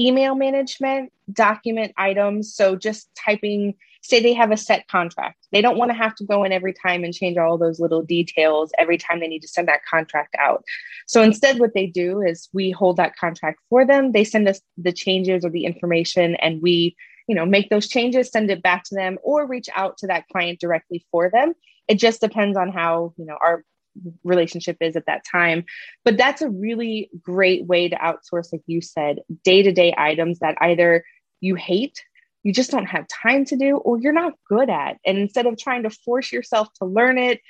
email 0.00 0.34
management, 0.34 1.12
document 1.32 1.92
items. 1.96 2.54
So 2.54 2.76
just 2.76 3.10
typing 3.14 3.74
say 4.02 4.20
they 4.20 4.32
have 4.32 4.50
a 4.50 4.56
set 4.56 4.88
contract. 4.88 5.46
They 5.52 5.60
don't 5.60 5.76
want 5.76 5.90
to 5.90 5.96
have 5.96 6.14
to 6.16 6.24
go 6.24 6.44
in 6.44 6.52
every 6.52 6.72
time 6.72 7.04
and 7.04 7.12
change 7.12 7.36
all 7.36 7.58
those 7.58 7.80
little 7.80 8.02
details 8.02 8.72
every 8.78 8.96
time 8.96 9.20
they 9.20 9.28
need 9.28 9.42
to 9.42 9.48
send 9.48 9.68
that 9.68 9.84
contract 9.84 10.34
out. 10.38 10.64
So 11.06 11.22
instead, 11.22 11.58
what 11.58 11.74
they 11.74 11.86
do 11.86 12.22
is 12.22 12.48
we 12.52 12.70
hold 12.70 12.96
that 12.96 13.16
contract 13.16 13.60
for 13.68 13.84
them. 13.84 14.12
They 14.12 14.24
send 14.24 14.48
us 14.48 14.60
the 14.78 14.92
changes 14.92 15.44
or 15.44 15.50
the 15.50 15.66
information, 15.66 16.36
and 16.36 16.62
we, 16.62 16.96
you 17.26 17.34
know, 17.34 17.44
make 17.44 17.68
those 17.68 17.88
changes, 17.88 18.30
send 18.30 18.50
it 18.50 18.62
back 18.62 18.84
to 18.84 18.94
them, 18.94 19.18
or 19.22 19.46
reach 19.46 19.68
out 19.76 19.98
to 19.98 20.06
that 20.06 20.26
client 20.28 20.60
directly 20.60 21.04
for 21.10 21.30
them. 21.30 21.52
It 21.88 21.98
just 21.98 22.20
depends 22.20 22.56
on 22.56 22.70
how 22.70 23.12
you 23.18 23.26
know 23.26 23.36
our 23.42 23.64
relationship 24.24 24.76
is 24.80 24.96
at 24.96 25.06
that 25.06 25.24
time. 25.30 25.64
But 26.04 26.16
that's 26.16 26.42
a 26.42 26.50
really 26.50 27.10
great 27.20 27.66
way 27.66 27.88
to 27.88 27.96
outsource, 27.96 28.52
like 28.52 28.62
you 28.66 28.80
said, 28.80 29.20
day 29.44 29.62
to 29.62 29.72
day 29.72 29.94
items 29.96 30.38
that 30.40 30.56
either 30.60 31.04
you 31.40 31.54
hate 31.54 32.02
you 32.42 32.52
just 32.52 32.70
don't 32.70 32.86
have 32.86 33.06
time 33.08 33.44
to 33.46 33.56
do 33.56 33.76
or 33.76 33.98
you're 34.00 34.12
not 34.12 34.34
good 34.48 34.70
at. 34.70 34.98
And 35.04 35.18
instead 35.18 35.46
of 35.46 35.58
trying 35.58 35.82
to 35.82 35.90
force 35.90 36.32
yourself 36.32 36.72
to 36.74 36.84
learn 36.84 37.18
it 37.18 37.40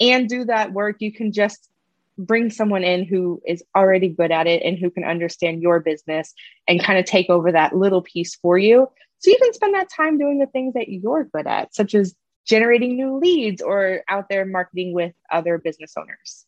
and 0.00 0.28
do 0.28 0.44
that 0.46 0.72
work, 0.72 0.96
you 1.00 1.12
can 1.12 1.32
just 1.32 1.68
bring 2.16 2.50
someone 2.50 2.82
in 2.82 3.04
who 3.04 3.40
is 3.46 3.62
already 3.76 4.08
good 4.08 4.32
at 4.32 4.46
it 4.46 4.62
and 4.64 4.78
who 4.78 4.90
can 4.90 5.04
understand 5.04 5.62
your 5.62 5.80
business 5.80 6.34
and 6.66 6.82
kind 6.82 6.98
of 6.98 7.04
take 7.04 7.30
over 7.30 7.52
that 7.52 7.76
little 7.76 8.02
piece 8.02 8.34
for 8.36 8.58
you. 8.58 8.88
So 9.20 9.30
you 9.30 9.38
can 9.40 9.52
spend 9.52 9.74
that 9.74 9.90
time 9.94 10.18
doing 10.18 10.38
the 10.38 10.46
things 10.46 10.74
that 10.74 10.88
you're 10.88 11.24
good 11.24 11.46
at, 11.46 11.74
such 11.74 11.94
as 11.94 12.14
generating 12.48 12.96
new 12.96 13.18
leads 13.18 13.60
or 13.60 14.02
out 14.08 14.28
there 14.28 14.44
marketing 14.44 14.92
with 14.94 15.12
other 15.30 15.58
business 15.58 15.94
owners. 15.96 16.46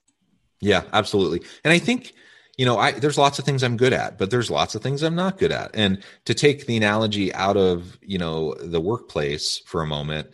Yeah, 0.61 0.83
absolutely. 0.93 1.43
And 1.65 1.73
I 1.73 1.79
think 1.79 2.13
you 2.61 2.67
know, 2.67 2.77
I 2.77 2.93
there's 2.93 3.17
lots 3.17 3.39
of 3.39 3.47
things 3.47 3.63
I'm 3.63 3.79
good 3.79 3.95
at, 3.95 4.19
but 4.19 4.31
there's 4.31 4.51
lots 4.51 4.75
of 4.75 4.83
things 4.83 5.03
I'm 5.03 5.15
not 5.15 5.39
good 5.39 5.51
at. 5.51 5.71
And 5.73 6.03
to 6.27 6.35
take 6.35 6.67
the 6.67 6.77
analogy 6.77 7.33
out 7.33 7.57
of, 7.57 7.99
you 8.03 8.19
know, 8.19 8.53
the 8.55 8.83
workplace 8.83 9.63
for 9.65 9.81
a 9.81 9.87
moment, 9.87 10.29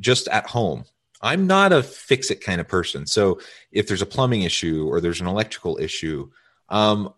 just 0.00 0.26
at 0.26 0.48
home, 0.48 0.86
I'm 1.22 1.46
not 1.46 1.72
a 1.72 1.84
fix 1.84 2.32
it 2.32 2.42
kind 2.42 2.60
of 2.60 2.66
person. 2.66 3.06
So 3.06 3.40
if 3.70 3.86
there's 3.86 4.02
a 4.02 4.06
plumbing 4.06 4.42
issue 4.42 4.88
or 4.88 5.00
there's 5.00 5.20
an 5.20 5.28
electrical 5.28 5.78
issue, 5.80 6.30
um, 6.68 7.14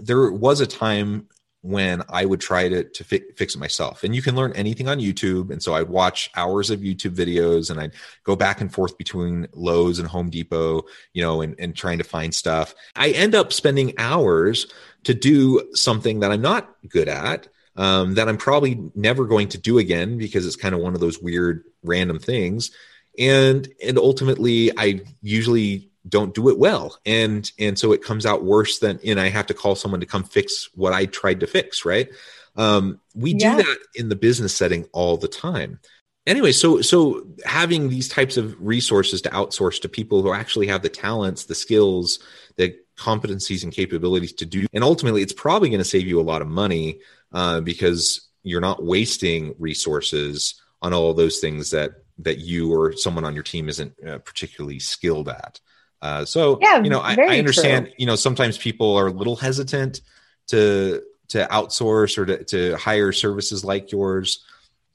there 0.00 0.30
was 0.30 0.60
a 0.60 0.66
time 0.66 1.28
when 1.64 2.02
I 2.10 2.26
would 2.26 2.40
try 2.40 2.68
to, 2.68 2.84
to 2.84 3.04
fi- 3.04 3.24
fix 3.36 3.54
it 3.54 3.58
myself. 3.58 4.04
And 4.04 4.14
you 4.14 4.20
can 4.20 4.36
learn 4.36 4.52
anything 4.52 4.86
on 4.86 4.98
YouTube. 5.00 5.50
And 5.50 5.62
so 5.62 5.72
I'd 5.74 5.88
watch 5.88 6.30
hours 6.36 6.68
of 6.70 6.80
YouTube 6.80 7.16
videos 7.16 7.70
and 7.70 7.80
I'd 7.80 7.94
go 8.22 8.36
back 8.36 8.60
and 8.60 8.70
forth 8.70 8.98
between 8.98 9.48
Lowe's 9.54 9.98
and 9.98 10.06
Home 10.06 10.28
Depot, 10.28 10.82
you 11.14 11.22
know, 11.22 11.40
and, 11.40 11.54
and 11.58 11.74
trying 11.74 11.98
to 11.98 12.04
find 12.04 12.34
stuff. 12.34 12.74
I 12.94 13.10
end 13.12 13.34
up 13.34 13.50
spending 13.50 13.94
hours 13.96 14.66
to 15.04 15.14
do 15.14 15.70
something 15.72 16.20
that 16.20 16.30
I'm 16.30 16.42
not 16.42 16.68
good 16.86 17.08
at. 17.08 17.48
um, 17.76 18.14
that 18.14 18.28
I'm 18.28 18.36
probably 18.36 18.90
never 18.94 19.26
going 19.26 19.48
to 19.48 19.58
do 19.58 19.78
again 19.78 20.16
because 20.18 20.46
it's 20.46 20.56
kind 20.56 20.74
of 20.74 20.80
one 20.80 20.94
of 20.94 21.00
those 21.00 21.20
weird 21.20 21.64
random 21.82 22.18
things. 22.18 22.70
And 23.18 23.68
and 23.84 23.98
ultimately 23.98 24.70
I 24.76 25.02
usually 25.22 25.90
don't 26.08 26.34
do 26.34 26.48
it 26.48 26.58
well. 26.58 26.98
And 27.06 27.50
and 27.58 27.78
so 27.78 27.92
it 27.92 28.02
comes 28.02 28.26
out 28.26 28.44
worse 28.44 28.78
than 28.78 29.00
and 29.04 29.20
I 29.20 29.28
have 29.28 29.46
to 29.46 29.54
call 29.54 29.74
someone 29.74 30.00
to 30.00 30.06
come 30.06 30.24
fix 30.24 30.68
what 30.74 30.92
I 30.92 31.06
tried 31.06 31.40
to 31.40 31.46
fix, 31.46 31.84
right? 31.84 32.08
Um, 32.56 33.00
we 33.14 33.34
yeah. 33.34 33.56
do 33.56 33.62
that 33.62 33.78
in 33.94 34.08
the 34.08 34.16
business 34.16 34.54
setting 34.54 34.84
all 34.92 35.16
the 35.16 35.28
time 35.28 35.80
anyway 36.26 36.52
so 36.52 36.80
so 36.80 37.26
having 37.44 37.88
these 37.88 38.08
types 38.08 38.36
of 38.36 38.54
resources 38.58 39.20
to 39.22 39.28
outsource 39.30 39.80
to 39.80 39.88
people 39.88 40.22
who 40.22 40.32
actually 40.32 40.66
have 40.66 40.82
the 40.82 40.88
talents 40.88 41.44
the 41.44 41.54
skills 41.54 42.18
the 42.56 42.74
competencies 42.96 43.62
and 43.62 43.72
capabilities 43.72 44.32
to 44.32 44.46
do 44.46 44.66
and 44.72 44.84
ultimately 44.84 45.22
it's 45.22 45.32
probably 45.32 45.68
going 45.68 45.80
to 45.80 45.84
save 45.84 46.06
you 46.06 46.20
a 46.20 46.22
lot 46.22 46.42
of 46.42 46.48
money 46.48 46.98
uh, 47.32 47.60
because 47.60 48.28
you're 48.42 48.60
not 48.60 48.84
wasting 48.84 49.54
resources 49.58 50.60
on 50.80 50.92
all 50.92 51.12
those 51.12 51.40
things 51.40 51.70
that 51.70 51.92
that 52.18 52.38
you 52.38 52.72
or 52.72 52.92
someone 52.92 53.24
on 53.24 53.34
your 53.34 53.42
team 53.42 53.68
isn't 53.68 53.92
uh, 54.06 54.18
particularly 54.18 54.78
skilled 54.78 55.28
at 55.28 55.60
uh, 56.04 56.24
so 56.24 56.58
yeah, 56.62 56.80
you 56.82 56.90
know 56.90 57.00
I, 57.00 57.16
I 57.18 57.38
understand 57.38 57.86
true. 57.86 57.94
you 57.98 58.06
know 58.06 58.16
sometimes 58.16 58.56
people 58.56 58.96
are 58.96 59.08
a 59.08 59.12
little 59.12 59.36
hesitant 59.36 60.00
to 60.48 61.02
to 61.28 61.48
outsource 61.50 62.18
or 62.18 62.26
to, 62.26 62.44
to 62.44 62.76
hire 62.76 63.10
services 63.10 63.64
like 63.64 63.90
yours 63.90 64.44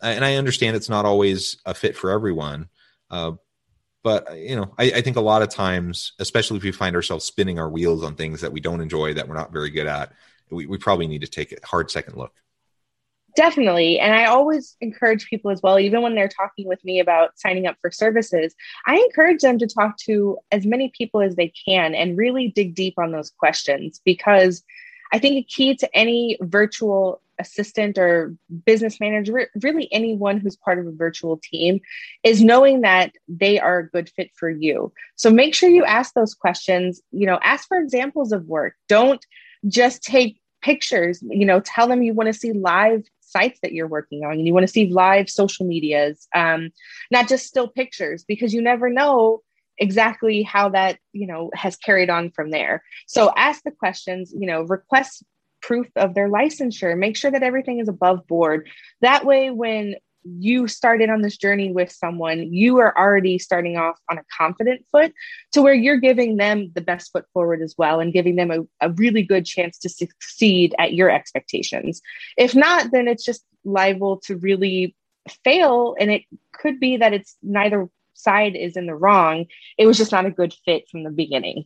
and 0.01 0.23
I 0.23 0.35
understand 0.35 0.75
it's 0.75 0.89
not 0.89 1.05
always 1.05 1.57
a 1.65 1.73
fit 1.73 1.95
for 1.95 2.11
everyone. 2.11 2.69
Uh, 3.09 3.33
but 4.03 4.37
you 4.37 4.55
know, 4.55 4.73
I, 4.77 4.85
I, 4.91 5.01
think 5.01 5.17
a 5.17 5.21
lot 5.21 5.41
of 5.41 5.49
times, 5.49 6.13
especially 6.19 6.57
if 6.57 6.63
we 6.63 6.71
find 6.71 6.95
ourselves 6.95 7.25
spinning 7.25 7.59
our 7.59 7.69
wheels 7.69 8.03
on 8.03 8.15
things 8.15 8.41
that 8.41 8.53
we 8.53 8.61
don't 8.61 8.81
enjoy, 8.81 9.13
that 9.15 9.27
we're 9.27 9.35
not 9.35 9.51
very 9.51 9.69
good 9.69 9.87
at, 9.87 10.13
we, 10.49 10.65
we 10.67 10.77
probably 10.77 11.07
need 11.07 11.21
to 11.21 11.27
take 11.27 11.51
a 11.51 11.65
hard 11.65 11.91
second 11.91 12.15
look. 12.15 12.33
Definitely. 13.35 13.99
And 13.99 14.13
I 14.13 14.25
always 14.25 14.75
encourage 14.81 15.29
people 15.29 15.51
as 15.51 15.61
well, 15.61 15.79
even 15.79 16.01
when 16.01 16.15
they're 16.15 16.29
talking 16.29 16.67
with 16.67 16.83
me 16.83 16.99
about 16.99 17.37
signing 17.37 17.67
up 17.67 17.77
for 17.81 17.91
services, 17.91 18.55
I 18.87 18.95
encourage 18.97 19.41
them 19.41 19.59
to 19.59 19.67
talk 19.67 19.97
to 20.05 20.37
as 20.51 20.65
many 20.65 20.91
people 20.97 21.21
as 21.21 21.35
they 21.35 21.51
can 21.65 21.95
and 21.95 22.17
really 22.17 22.49
dig 22.49 22.75
deep 22.75 22.95
on 22.97 23.11
those 23.11 23.29
questions 23.29 24.01
because 24.03 24.63
I 25.11 25.19
think 25.19 25.35
a 25.35 25.43
key 25.43 25.75
to 25.75 25.97
any 25.97 26.37
virtual 26.41 27.21
assistant 27.39 27.97
or 27.97 28.35
business 28.65 28.99
manager, 28.99 29.49
really 29.61 29.91
anyone 29.91 30.39
who's 30.39 30.57
part 30.57 30.77
of 30.77 30.87
a 30.87 30.91
virtual 30.91 31.37
team, 31.37 31.79
is 32.23 32.43
knowing 32.43 32.81
that 32.81 33.13
they 33.27 33.59
are 33.59 33.79
a 33.79 33.89
good 33.89 34.09
fit 34.09 34.29
for 34.35 34.49
you. 34.49 34.91
So 35.15 35.29
make 35.29 35.55
sure 35.55 35.69
you 35.69 35.85
ask 35.85 36.13
those 36.13 36.33
questions. 36.33 37.01
You 37.11 37.25
know, 37.25 37.39
ask 37.41 37.67
for 37.67 37.77
examples 37.77 38.31
of 38.31 38.45
work. 38.45 38.73
Don't 38.87 39.25
just 39.67 40.03
take 40.03 40.41
pictures. 40.61 41.23
You 41.23 41.45
know, 41.45 41.61
tell 41.61 41.87
them 41.87 42.03
you 42.03 42.13
want 42.13 42.27
to 42.27 42.33
see 42.33 42.51
live 42.51 43.03
sites 43.29 43.59
that 43.61 43.73
you're 43.73 43.87
working 43.87 44.23
on 44.23 44.33
and 44.33 44.47
you 44.47 44.53
want 44.53 44.65
to 44.65 44.71
see 44.71 44.87
live 44.87 45.29
social 45.29 45.65
medias, 45.65 46.27
um, 46.35 46.69
not 47.11 47.27
just 47.27 47.45
still 47.45 47.67
pictures, 47.67 48.23
because 48.27 48.53
you 48.53 48.61
never 48.61 48.89
know 48.89 49.41
exactly 49.77 50.43
how 50.43 50.67
that 50.67 50.99
you 51.13 51.25
know 51.25 51.49
has 51.53 51.77
carried 51.77 52.09
on 52.09 52.29
from 52.31 52.51
there 52.51 52.83
so 53.07 53.31
ask 53.37 53.63
the 53.63 53.71
questions 53.71 54.33
you 54.37 54.45
know 54.45 54.63
request 54.63 55.23
proof 55.61 55.87
of 55.95 56.13
their 56.13 56.29
licensure. 56.29 56.97
Make 56.97 57.17
sure 57.17 57.31
that 57.31 57.43
everything 57.43 57.79
is 57.79 57.87
above 57.87 58.27
board. 58.27 58.69
That 59.01 59.25
way, 59.25 59.49
when 59.49 59.95
you 60.37 60.67
started 60.67 61.09
on 61.09 61.21
this 61.21 61.37
journey 61.37 61.71
with 61.71 61.91
someone, 61.91 62.53
you 62.53 62.77
are 62.77 62.97
already 62.97 63.39
starting 63.39 63.77
off 63.77 63.99
on 64.09 64.17
a 64.17 64.23
confident 64.37 64.85
foot 64.91 65.13
to 65.53 65.61
where 65.61 65.73
you're 65.73 65.97
giving 65.97 66.37
them 66.37 66.71
the 66.75 66.81
best 66.81 67.11
foot 67.11 67.25
forward 67.33 67.61
as 67.61 67.75
well 67.77 67.99
and 67.99 68.13
giving 68.13 68.35
them 68.35 68.51
a, 68.51 68.87
a 68.87 68.91
really 68.91 69.23
good 69.23 69.45
chance 69.45 69.77
to 69.79 69.89
succeed 69.89 70.75
at 70.77 70.93
your 70.93 71.09
expectations. 71.09 72.01
If 72.37 72.55
not, 72.55 72.91
then 72.91 73.07
it's 73.07 73.23
just 73.23 73.43
liable 73.63 74.17
to 74.25 74.37
really 74.37 74.95
fail. 75.43 75.95
And 75.99 76.11
it 76.11 76.23
could 76.53 76.79
be 76.79 76.97
that 76.97 77.13
it's 77.13 77.35
neither 77.41 77.89
side 78.13 78.55
is 78.55 78.75
in 78.75 78.85
the 78.85 78.95
wrong. 78.95 79.45
It 79.77 79.85
was 79.85 79.97
just 79.97 80.11
not 80.11 80.25
a 80.25 80.31
good 80.31 80.53
fit 80.65 80.87
from 80.89 81.03
the 81.03 81.09
beginning. 81.09 81.65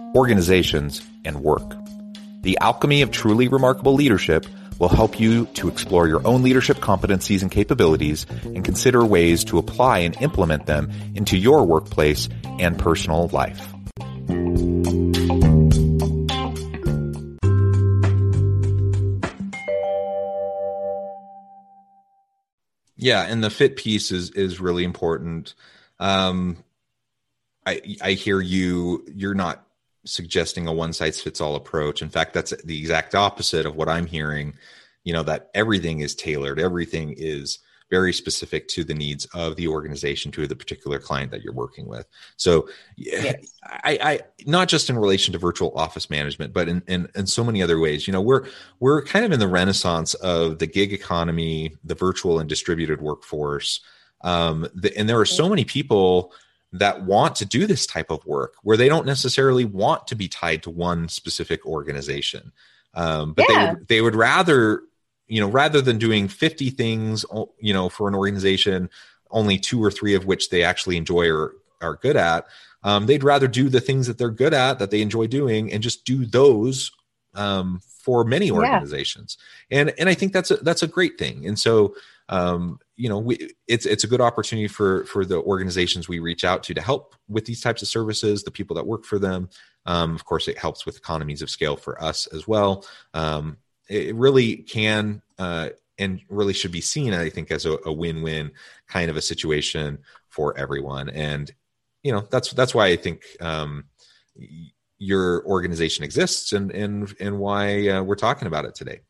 organizations, 0.15 1.01
and 1.25 1.43
work. 1.43 1.75
The 2.41 2.57
alchemy 2.59 3.01
of 3.01 3.11
truly 3.11 3.47
remarkable 3.47 3.93
leadership 3.93 4.45
will 4.79 4.89
help 4.89 5.19
you 5.19 5.45
to 5.45 5.67
explore 5.67 6.07
your 6.07 6.25
own 6.25 6.41
leadership 6.41 6.77
competencies 6.77 7.43
and 7.43 7.51
capabilities 7.51 8.25
and 8.43 8.65
consider 8.65 9.05
ways 9.05 9.43
to 9.43 9.59
apply 9.59 9.99
and 9.99 10.19
implement 10.21 10.65
them 10.65 10.91
into 11.13 11.37
your 11.37 11.65
workplace 11.65 12.29
and 12.59 12.79
personal 12.79 13.27
life. 13.27 13.71
Yeah, 22.95 23.25
and 23.27 23.43
the 23.43 23.49
fit 23.49 23.77
piece 23.77 24.11
is 24.11 24.29
is 24.31 24.59
really 24.59 24.83
important. 24.83 25.55
Um, 25.99 26.57
I 27.65 27.81
I 28.01 28.11
hear 28.11 28.39
you. 28.39 29.05
You're 29.13 29.33
not 29.33 29.65
suggesting 30.05 30.67
a 30.67 30.73
one 30.73 30.93
size 30.93 31.21
fits 31.21 31.41
all 31.41 31.55
approach. 31.55 32.01
In 32.01 32.09
fact, 32.09 32.33
that's 32.33 32.53
the 32.63 32.77
exact 32.77 33.15
opposite 33.15 33.65
of 33.65 33.75
what 33.75 33.89
I'm 33.89 34.05
hearing. 34.05 34.53
You 35.03 35.13
know 35.13 35.23
that 35.23 35.49
everything 35.53 35.99
is 36.01 36.15
tailored. 36.15 36.59
Everything 36.59 37.13
is 37.17 37.59
very 37.91 38.13
specific 38.13 38.69
to 38.69 38.83
the 38.83 38.93
needs 38.93 39.25
of 39.33 39.57
the 39.57 39.67
organization 39.67 40.31
to 40.31 40.47
the 40.47 40.55
particular 40.55 40.97
client 40.97 41.29
that 41.29 41.43
you're 41.43 41.53
working 41.53 41.87
with 41.87 42.07
so 42.37 42.67
yes. 42.95 43.35
I, 43.65 43.99
I 44.01 44.19
not 44.47 44.69
just 44.69 44.89
in 44.89 44.97
relation 44.97 45.33
to 45.33 45.37
virtual 45.37 45.73
office 45.75 46.09
management 46.09 46.53
but 46.53 46.69
in, 46.69 46.81
in 46.87 47.09
in 47.15 47.27
so 47.27 47.43
many 47.43 47.61
other 47.61 47.79
ways 47.79 48.07
you 48.07 48.13
know 48.13 48.21
we're 48.21 48.47
we're 48.79 49.03
kind 49.03 49.25
of 49.25 49.31
in 49.33 49.39
the 49.39 49.47
renaissance 49.47 50.13
of 50.15 50.57
the 50.57 50.67
gig 50.67 50.93
economy 50.93 51.75
the 51.83 51.95
virtual 51.95 52.39
and 52.39 52.47
distributed 52.47 53.01
workforce 53.01 53.81
um 54.21 54.65
the, 54.73 54.97
and 54.97 55.09
there 55.09 55.19
are 55.19 55.25
so 55.25 55.49
many 55.49 55.65
people 55.65 56.33
that 56.73 57.03
want 57.03 57.35
to 57.35 57.45
do 57.45 57.67
this 57.67 57.85
type 57.85 58.09
of 58.09 58.25
work 58.25 58.55
where 58.63 58.77
they 58.77 58.87
don't 58.87 59.05
necessarily 59.05 59.65
want 59.65 60.07
to 60.07 60.15
be 60.15 60.27
tied 60.27 60.63
to 60.63 60.69
one 60.69 61.09
specific 61.09 61.65
organization 61.65 62.51
um, 62.93 63.33
but 63.33 63.45
yeah. 63.49 63.55
they 63.57 63.69
would 63.69 63.87
they 63.87 64.01
would 64.01 64.15
rather 64.15 64.83
you 65.27 65.39
know 65.39 65.47
rather 65.47 65.81
than 65.81 65.97
doing 65.97 66.27
50 66.27 66.69
things 66.71 67.25
you 67.59 67.73
know 67.73 67.89
for 67.89 68.07
an 68.07 68.15
organization 68.15 68.89
only 69.31 69.57
two 69.57 69.83
or 69.83 69.91
three 69.91 70.13
of 70.13 70.25
which 70.25 70.49
they 70.49 70.63
actually 70.63 70.97
enjoy 70.97 71.29
or 71.29 71.55
are 71.81 71.95
good 71.95 72.17
at 72.17 72.45
um, 72.83 73.05
they'd 73.05 73.23
rather 73.23 73.47
do 73.47 73.69
the 73.69 73.81
things 73.81 74.07
that 74.07 74.17
they're 74.17 74.29
good 74.29 74.53
at 74.53 74.79
that 74.79 74.91
they 74.91 75.01
enjoy 75.01 75.27
doing 75.27 75.71
and 75.71 75.83
just 75.83 76.05
do 76.05 76.25
those 76.25 76.91
um, 77.35 77.81
for 77.85 78.23
many 78.23 78.51
organizations 78.51 79.37
yeah. 79.69 79.79
and 79.79 79.93
and 79.97 80.09
i 80.09 80.13
think 80.13 80.33
that's 80.33 80.51
a 80.51 80.57
that's 80.57 80.83
a 80.83 80.87
great 80.87 81.17
thing 81.17 81.45
and 81.45 81.57
so 81.59 81.95
um, 82.31 82.79
you 82.95 83.07
know 83.07 83.19
we, 83.19 83.51
it's 83.67 83.85
it's 83.85 84.03
a 84.03 84.07
good 84.07 84.21
opportunity 84.21 84.67
for 84.67 85.05
for 85.05 85.23
the 85.25 85.39
organizations 85.41 86.09
we 86.09 86.19
reach 86.19 86.43
out 86.43 86.63
to 86.63 86.73
to 86.73 86.81
help 86.81 87.15
with 87.27 87.45
these 87.45 87.61
types 87.61 87.81
of 87.81 87.87
services 87.87 88.43
the 88.43 88.51
people 88.51 88.75
that 88.75 88.87
work 88.87 89.05
for 89.05 89.19
them 89.19 89.49
um, 89.85 90.15
of 90.15 90.25
course 90.25 90.47
it 90.47 90.57
helps 90.57 90.85
with 90.85 90.97
economies 90.97 91.43
of 91.43 91.49
scale 91.49 91.75
for 91.75 92.01
us 92.03 92.27
as 92.27 92.47
well 92.47 92.85
um, 93.13 93.57
it 93.89 94.15
really 94.15 94.57
can 94.57 95.21
uh, 95.37 95.69
and 95.99 96.21
really 96.29 96.53
should 96.53 96.71
be 96.71 96.81
seen 96.81 97.13
i 97.13 97.29
think 97.29 97.51
as 97.51 97.65
a, 97.65 97.77
a 97.85 97.93
win-win 97.93 98.51
kind 98.87 99.11
of 99.11 99.17
a 99.17 99.21
situation 99.21 99.99
for 100.29 100.57
everyone 100.57 101.09
and 101.09 101.53
you 102.03 102.11
know 102.11 102.21
that's 102.29 102.51
that's 102.51 102.73
why 102.73 102.87
I 102.87 102.95
think 102.95 103.23
um, 103.39 103.85
your 104.97 105.45
organization 105.45 106.03
exists 106.03 106.53
and 106.53 106.71
and 106.71 107.13
and 107.19 107.39
why 107.39 107.87
uh, 107.87 108.03
we're 108.03 108.15
talking 108.15 108.47
about 108.47 108.65
it 108.65 108.75
today. 108.75 109.01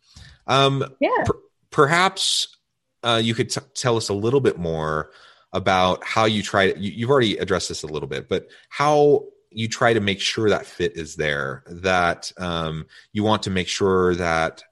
Um, 0.48 0.84
yeah. 1.00 1.24
Per- 1.26 1.40
perhaps 1.70 2.58
uh, 3.04 3.22
you 3.24 3.34
could 3.34 3.50
t- 3.50 3.62
tell 3.74 3.98
us 3.98 4.10
a 4.10 4.14
little 4.14 4.42
bit 4.42 4.58
more 4.58 5.12
about 5.54 6.04
how 6.04 6.26
you 6.26 6.42
try. 6.42 6.66
You, 6.66 6.92
you've 6.92 7.10
already 7.10 7.38
addressed 7.38 7.70
this 7.70 7.84
a 7.84 7.88
little 7.88 8.08
bit, 8.08 8.30
but 8.30 8.48
how 8.70 9.26
you 9.50 9.68
try 9.68 9.94
to 9.94 10.00
make 10.00 10.20
sure 10.20 10.50
that 10.50 10.66
fit 10.66 10.96
is 10.96 11.16
there. 11.16 11.64
That 11.68 12.32
um, 12.38 12.86
you 13.12 13.24
want 13.24 13.44
to 13.44 13.50
make 13.50 13.68
sure 13.68 14.16
that 14.16 14.64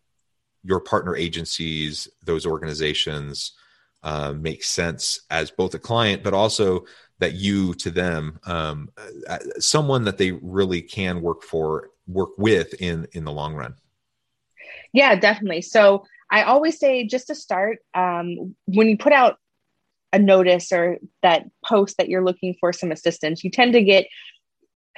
your 0.63 0.79
partner 0.79 1.15
agencies, 1.15 2.07
those 2.23 2.45
organizations, 2.45 3.53
uh, 4.03 4.33
make 4.33 4.63
sense 4.63 5.21
as 5.29 5.51
both 5.51 5.73
a 5.73 5.79
client, 5.79 6.23
but 6.23 6.33
also 6.33 6.85
that 7.19 7.33
you 7.33 7.73
to 7.73 7.91
them, 7.91 8.39
um, 8.45 8.89
uh, 9.27 9.39
someone 9.59 10.05
that 10.05 10.17
they 10.17 10.31
really 10.31 10.81
can 10.81 11.21
work 11.21 11.43
for, 11.43 11.89
work 12.07 12.29
with 12.37 12.73
in 12.81 13.07
in 13.11 13.25
the 13.25 13.31
long 13.31 13.55
run. 13.55 13.75
Yeah, 14.93 15.15
definitely. 15.15 15.61
So 15.61 16.05
I 16.31 16.43
always 16.43 16.79
say, 16.79 17.05
just 17.05 17.27
to 17.27 17.35
start, 17.35 17.79
um, 17.93 18.55
when 18.65 18.87
you 18.87 18.97
put 18.97 19.13
out 19.13 19.37
a 20.11 20.19
notice 20.19 20.71
or 20.71 20.97
that 21.21 21.45
post 21.65 21.97
that 21.97 22.09
you're 22.09 22.23
looking 22.23 22.55
for 22.59 22.73
some 22.73 22.91
assistance, 22.91 23.43
you 23.43 23.51
tend 23.51 23.73
to 23.73 23.83
get 23.83 24.07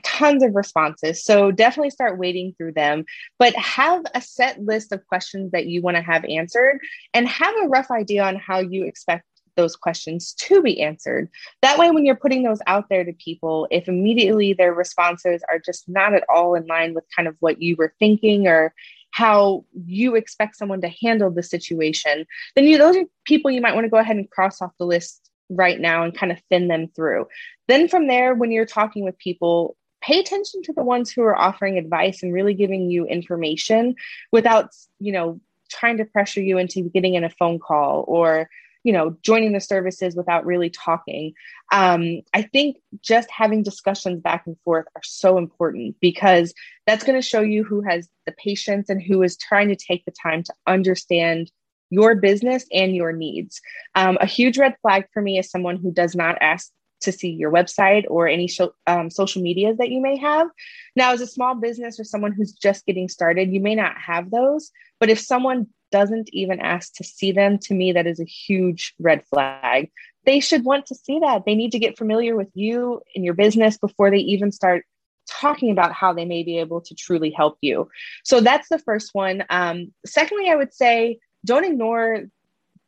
tons 0.04 0.44
of 0.44 0.56
responses. 0.56 1.24
So 1.24 1.52
definitely 1.52 1.92
start 1.92 2.18
wading 2.18 2.56
through 2.58 2.74
them, 2.74 3.06
but 3.38 3.56
have 3.56 4.04
a 4.16 4.22
set 4.22 4.62
list 4.62 4.92
of 4.92 5.06
questions 5.08 5.52
that 5.52 5.68
you 5.68 5.82
want 5.82 5.98
to 5.98 6.04
have 6.04 6.26
answered 6.26 6.80
and 7.14 7.28
have 7.28 7.54
a 7.62 7.68
rough 7.68 7.92
idea 7.92 8.24
on 8.24 8.36
how 8.36 8.60
you 8.60 8.86
expect 8.86 9.26
those 9.58 9.76
questions 9.76 10.34
to 10.34 10.62
be 10.62 10.82
answered. 10.82 11.30
That 11.62 11.78
way, 11.78 11.92
when 11.92 12.06
you're 12.06 12.16
putting 12.16 12.44
those 12.44 12.62
out 12.68 12.86
there 12.90 13.04
to 13.04 13.14
people, 13.14 13.68
if 13.70 13.88
immediately 13.88 14.54
their 14.54 14.74
responses 14.74 15.44
are 15.50 15.60
just 15.60 15.88
not 15.90 16.14
at 16.14 16.24
all 16.34 16.56
in 16.56 16.66
line 16.68 16.94
with 16.94 17.04
kind 17.16 17.28
of 17.28 17.36
what 17.42 17.62
you 17.62 17.76
were 17.76 17.94
thinking 18.00 18.48
or 18.48 18.74
how 19.12 19.66
you 19.86 20.16
expect 20.16 20.56
someone 20.56 20.82
to 20.82 20.92
handle 21.02 21.30
the 21.30 21.44
situation, 21.44 22.26
then 22.56 22.66
you 22.66 22.78
those 22.78 22.98
are 22.98 23.06
people 23.26 23.52
you 23.52 23.62
might 23.62 23.76
want 23.76 23.86
to 23.86 23.90
go 23.90 23.98
ahead 23.98 24.16
and 24.16 24.30
cross 24.30 24.62
off 24.62 24.72
the 24.80 24.86
list 24.86 25.30
right 25.50 25.80
now 25.80 26.04
and 26.04 26.18
kind 26.18 26.32
of 26.32 26.40
thin 26.50 26.68
them 26.68 26.88
through. 26.96 27.28
Then 27.68 27.88
from 27.88 28.08
there, 28.08 28.34
when 28.34 28.52
you're 28.52 28.66
talking 28.66 29.04
with 29.04 29.18
people, 29.18 29.76
pay 30.02 30.20
attention 30.20 30.64
to 30.64 30.74
the 30.74 30.84
ones 30.84 31.12
who 31.12 31.22
are 31.22 31.38
offering 31.38 31.78
advice 31.78 32.24
and 32.24 32.34
really 32.34 32.54
giving 32.54 32.90
you 32.90 33.06
information 33.06 33.96
without, 34.32 34.70
you 35.00 35.12
know, 35.12 35.40
trying 35.70 35.98
to 35.98 36.06
pressure 36.06 36.42
you 36.42 36.58
into 36.58 36.90
getting 36.90 37.16
in 37.16 37.24
a 37.24 37.30
phone 37.30 37.60
call 37.60 38.04
or 38.08 38.50
you 38.84 38.94
know 38.94 39.16
joining 39.22 39.54
the 39.54 39.60
services 39.60 40.16
without 40.16 40.46
really 40.46 40.70
talking 40.70 41.34
um, 41.72 42.22
i 42.34 42.42
think 42.42 42.78
just 43.02 43.30
having 43.30 43.64
discussions 43.64 44.22
back 44.22 44.44
and 44.46 44.58
forth 44.64 44.86
are 44.96 45.04
so 45.04 45.38
important 45.38 45.96
because 46.02 46.54
that's 46.86 47.04
going 47.04 47.20
to 47.20 47.28
show 47.28 47.42
you 47.42 47.64
who 47.64 47.82
has 47.82 48.10
the 48.26 48.34
patience 48.34 48.90
and 48.90 49.02
who 49.02 49.22
is 49.24 49.38
trying 49.38 49.68
to 49.68 49.76
take 49.76 50.04
the 50.06 50.12
time 50.12 50.44
to 50.44 50.54
understand 50.68 51.52
your 51.90 52.16
business 52.16 52.66
and 52.72 52.96
your 52.96 53.12
needs 53.12 53.62
um, 53.96 54.18
a 54.22 54.26
huge 54.26 54.58
red 54.58 54.76
flag 54.82 55.06
for 55.14 55.22
me 55.22 55.38
is 55.38 55.50
someone 55.50 55.78
who 55.78 55.92
does 55.92 56.16
not 56.16 56.38
ask 56.42 56.72
to 57.02 57.12
see 57.12 57.30
your 57.30 57.52
website 57.52 58.06
or 58.10 58.28
any 58.28 58.48
show, 58.48 58.74
um, 58.88 59.10
social 59.10 59.42
medias 59.42 59.78
that 59.78 59.90
you 59.90 60.02
may 60.02 60.18
have. 60.18 60.48
Now, 60.96 61.12
as 61.12 61.22
a 61.22 61.28
small 61.28 61.56
business 61.56 62.00
or 62.00 62.04
someone 62.04 62.32
who's 62.32 62.54
just 62.54 62.86
getting 62.86 63.10
started, 63.10 63.52
you 63.52 63.60
may 63.60 63.76
not 63.76 63.98
have 63.98 64.32
those. 64.32 64.72
But 65.00 65.10
if 65.10 65.20
someone 65.20 65.68
doesn't 65.92 66.30
even 66.34 66.60
ask 66.60 66.94
to 66.96 67.04
see 67.04 67.32
them, 67.32 67.58
to 67.60 67.74
me, 67.74 67.92
that 67.92 68.08
is 68.08 68.20
a 68.20 68.26
huge 68.26 68.94
red 69.00 69.24
flag. 69.28 69.92
They 70.26 70.40
should 70.40 70.64
want 70.64 70.86
to 70.88 70.96
see 70.96 71.20
that. 71.20 71.46
They 71.46 71.56
need 71.56 71.72
to 71.72 71.80
get 71.80 71.98
familiar 71.98 72.36
with 72.36 72.50
you 72.54 73.02
and 73.16 73.26
your 73.26 73.34
business 73.34 73.78
before 73.78 74.12
they 74.12 74.18
even 74.18 74.52
start 74.52 74.86
talking 75.30 75.72
about 75.72 75.94
how 75.94 76.14
they 76.14 76.26
may 76.26 76.44
be 76.44 76.60
able 76.60 76.82
to 76.82 76.96
truly 76.96 77.32
help 77.32 77.58
you. 77.62 77.90
So 78.24 78.42
that's 78.42 78.70
the 78.70 78.80
first 78.80 79.12
one. 79.14 79.44
Um, 79.50 79.94
secondly, 80.06 80.50
I 80.50 80.56
would 80.56 80.74
say 80.74 81.20
don't 81.46 81.66
ignore 81.66 82.26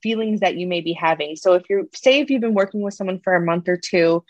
feelings 0.01 0.41
that 0.41 0.57
you 0.57 0.67
may 0.67 0.81
be 0.81 0.93
having. 0.93 1.35
So 1.35 1.53
if 1.53 1.63
you're 1.69 1.85
say 1.95 2.19
if 2.19 2.29
you've 2.29 2.41
been 2.41 2.53
working 2.53 2.81
with 2.81 2.93
someone 2.93 3.19
for 3.23 3.33
a 3.33 3.43
month 3.43 3.67
or 3.69 3.77
two 3.77 4.23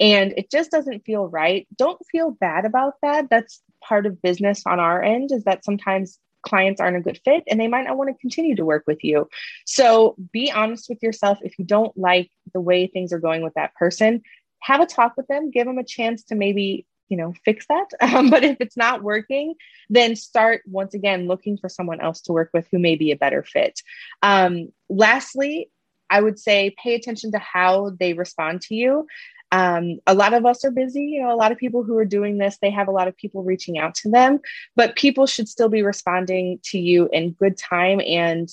and 0.00 0.34
it 0.36 0.50
just 0.50 0.70
doesn't 0.70 1.04
feel 1.04 1.28
right, 1.28 1.68
don't 1.76 2.00
feel 2.10 2.32
bad 2.32 2.64
about 2.64 2.94
that. 3.02 3.30
That's 3.30 3.62
part 3.82 4.06
of 4.06 4.20
business 4.20 4.62
on 4.66 4.80
our 4.80 5.02
end 5.02 5.30
is 5.32 5.44
that 5.44 5.64
sometimes 5.64 6.18
clients 6.42 6.80
aren't 6.80 6.96
a 6.96 7.00
good 7.00 7.20
fit 7.24 7.44
and 7.48 7.60
they 7.60 7.68
might 7.68 7.86
not 7.86 7.96
want 7.96 8.10
to 8.10 8.20
continue 8.20 8.56
to 8.56 8.64
work 8.64 8.84
with 8.86 9.02
you. 9.04 9.28
So 9.66 10.16
be 10.32 10.50
honest 10.50 10.88
with 10.88 11.02
yourself. 11.02 11.38
If 11.42 11.58
you 11.58 11.64
don't 11.64 11.96
like 11.96 12.30
the 12.52 12.60
way 12.60 12.86
things 12.86 13.12
are 13.12 13.18
going 13.18 13.42
with 13.42 13.54
that 13.54 13.74
person, 13.74 14.22
have 14.60 14.80
a 14.80 14.86
talk 14.86 15.16
with 15.16 15.26
them, 15.26 15.50
give 15.50 15.66
them 15.66 15.78
a 15.78 15.84
chance 15.84 16.24
to 16.24 16.34
maybe 16.34 16.86
you 17.08 17.16
know 17.16 17.34
fix 17.44 17.66
that. 17.68 17.86
Um, 18.00 18.30
but 18.30 18.44
if 18.44 18.56
it's 18.60 18.76
not 18.76 19.02
working 19.02 19.54
then 19.88 20.14
start 20.14 20.62
once 20.66 20.94
again 20.94 21.26
looking 21.26 21.58
for 21.58 21.68
someone 21.68 22.00
else 22.00 22.20
to 22.22 22.32
work 22.32 22.50
with 22.54 22.66
who 22.70 22.78
may 22.78 22.96
be 22.96 23.10
a 23.10 23.16
better 23.16 23.42
fit. 23.42 23.80
Um, 24.22 24.72
lastly 24.88 25.70
i 26.10 26.20
would 26.20 26.38
say 26.38 26.74
pay 26.82 26.94
attention 26.94 27.30
to 27.30 27.38
how 27.38 27.92
they 28.00 28.12
respond 28.12 28.60
to 28.60 28.74
you 28.74 29.06
um, 29.52 29.98
a 30.06 30.14
lot 30.14 30.32
of 30.32 30.46
us 30.46 30.64
are 30.64 30.70
busy 30.70 31.02
you 31.02 31.22
know 31.22 31.32
a 31.32 31.36
lot 31.36 31.52
of 31.52 31.58
people 31.58 31.82
who 31.82 31.96
are 31.96 32.04
doing 32.04 32.38
this 32.38 32.58
they 32.60 32.70
have 32.70 32.88
a 32.88 32.92
lot 32.92 33.08
of 33.08 33.16
people 33.16 33.42
reaching 33.42 33.78
out 33.78 33.94
to 33.94 34.10
them 34.10 34.40
but 34.76 34.96
people 34.96 35.26
should 35.26 35.48
still 35.48 35.68
be 35.68 35.82
responding 35.82 36.58
to 36.62 36.78
you 36.78 37.08
in 37.12 37.32
good 37.32 37.56
time 37.56 38.00
and 38.06 38.50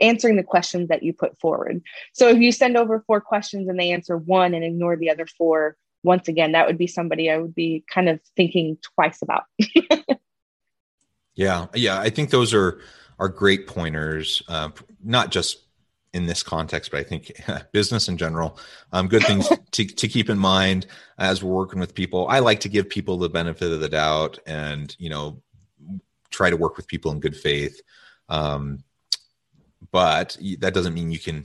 answering 0.00 0.36
the 0.36 0.42
questions 0.42 0.88
that 0.88 1.02
you 1.02 1.12
put 1.12 1.38
forward 1.38 1.82
so 2.12 2.28
if 2.28 2.38
you 2.38 2.52
send 2.52 2.76
over 2.76 3.02
four 3.06 3.20
questions 3.20 3.68
and 3.68 3.78
they 3.78 3.90
answer 3.90 4.16
one 4.16 4.54
and 4.54 4.64
ignore 4.64 4.96
the 4.96 5.10
other 5.10 5.26
four 5.38 5.76
once 6.06 6.28
again, 6.28 6.52
that 6.52 6.66
would 6.66 6.78
be 6.78 6.86
somebody 6.86 7.30
I 7.30 7.36
would 7.36 7.54
be 7.54 7.84
kind 7.92 8.08
of 8.08 8.20
thinking 8.36 8.78
twice 8.80 9.20
about. 9.20 9.44
yeah, 11.34 11.66
yeah, 11.74 12.00
I 12.00 12.08
think 12.08 12.30
those 12.30 12.54
are 12.54 12.80
are 13.18 13.28
great 13.28 13.66
pointers, 13.66 14.42
uh, 14.48 14.70
not 15.02 15.30
just 15.30 15.65
in 16.16 16.26
this 16.26 16.42
context, 16.42 16.90
but 16.90 17.00
I 17.00 17.02
think 17.04 17.30
business 17.72 18.08
in 18.08 18.16
general. 18.16 18.58
Um, 18.92 19.06
good 19.06 19.22
things 19.24 19.48
to, 19.72 19.84
to 19.84 20.08
keep 20.08 20.30
in 20.30 20.38
mind 20.38 20.86
as 21.18 21.42
we're 21.42 21.54
working 21.54 21.78
with 21.78 21.94
people. 21.94 22.26
I 22.28 22.38
like 22.38 22.60
to 22.60 22.68
give 22.68 22.88
people 22.88 23.18
the 23.18 23.28
benefit 23.28 23.70
of 23.70 23.80
the 23.80 23.88
doubt, 23.88 24.38
and 24.46 24.96
you 24.98 25.10
know, 25.10 25.42
try 26.30 26.48
to 26.50 26.56
work 26.56 26.76
with 26.76 26.88
people 26.88 27.12
in 27.12 27.20
good 27.20 27.36
faith. 27.36 27.80
Um, 28.28 28.82
but 29.92 30.36
that 30.58 30.74
doesn't 30.74 30.94
mean 30.94 31.12
you 31.12 31.18
can 31.18 31.44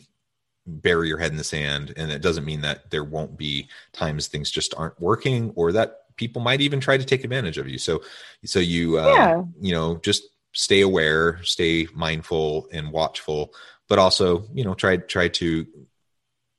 bury 0.65 1.07
your 1.07 1.17
head 1.17 1.31
in 1.31 1.37
the 1.37 1.43
sand 1.43 1.93
and 1.97 2.11
it 2.11 2.21
doesn't 2.21 2.45
mean 2.45 2.61
that 2.61 2.89
there 2.91 3.03
won't 3.03 3.35
be 3.35 3.67
times 3.93 4.27
things 4.27 4.49
just 4.49 4.73
aren't 4.77 4.99
working 5.01 5.51
or 5.55 5.71
that 5.71 6.15
people 6.17 6.41
might 6.41 6.61
even 6.61 6.79
try 6.79 6.97
to 6.97 7.03
take 7.03 7.23
advantage 7.23 7.57
of 7.57 7.67
you 7.67 7.79
so 7.79 8.01
so 8.45 8.59
you 8.59 8.99
uh, 8.99 9.13
yeah. 9.15 9.43
you 9.59 9.73
know 9.73 9.97
just 9.97 10.23
stay 10.53 10.81
aware 10.81 11.41
stay 11.43 11.87
mindful 11.93 12.67
and 12.71 12.91
watchful 12.91 13.53
but 13.87 13.99
also 13.99 14.45
you 14.53 14.63
know 14.63 14.73
try 14.73 14.97
try 14.97 15.27
to 15.27 15.65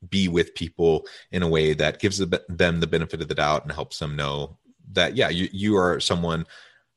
be 0.08 0.28
with 0.28 0.54
people 0.54 1.06
in 1.30 1.42
a 1.42 1.48
way 1.48 1.74
that 1.74 2.00
gives 2.00 2.18
them 2.18 2.80
the 2.80 2.86
benefit 2.86 3.20
of 3.20 3.28
the 3.28 3.34
doubt 3.34 3.62
and 3.62 3.72
helps 3.72 3.98
them 3.98 4.16
know 4.16 4.58
that 4.92 5.16
yeah 5.16 5.28
you, 5.28 5.48
you 5.52 5.76
are 5.76 6.00
someone 6.00 6.46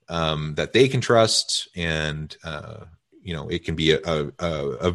um, 0.09 0.55
that 0.55 0.73
they 0.73 0.87
can 0.87 1.01
trust 1.01 1.67
and 1.75 2.35
uh, 2.43 2.85
you 3.21 3.33
know 3.33 3.47
it 3.47 3.63
can 3.63 3.75
be 3.75 3.91
a, 3.91 3.99
a, 4.05 4.31
a, 4.39 4.93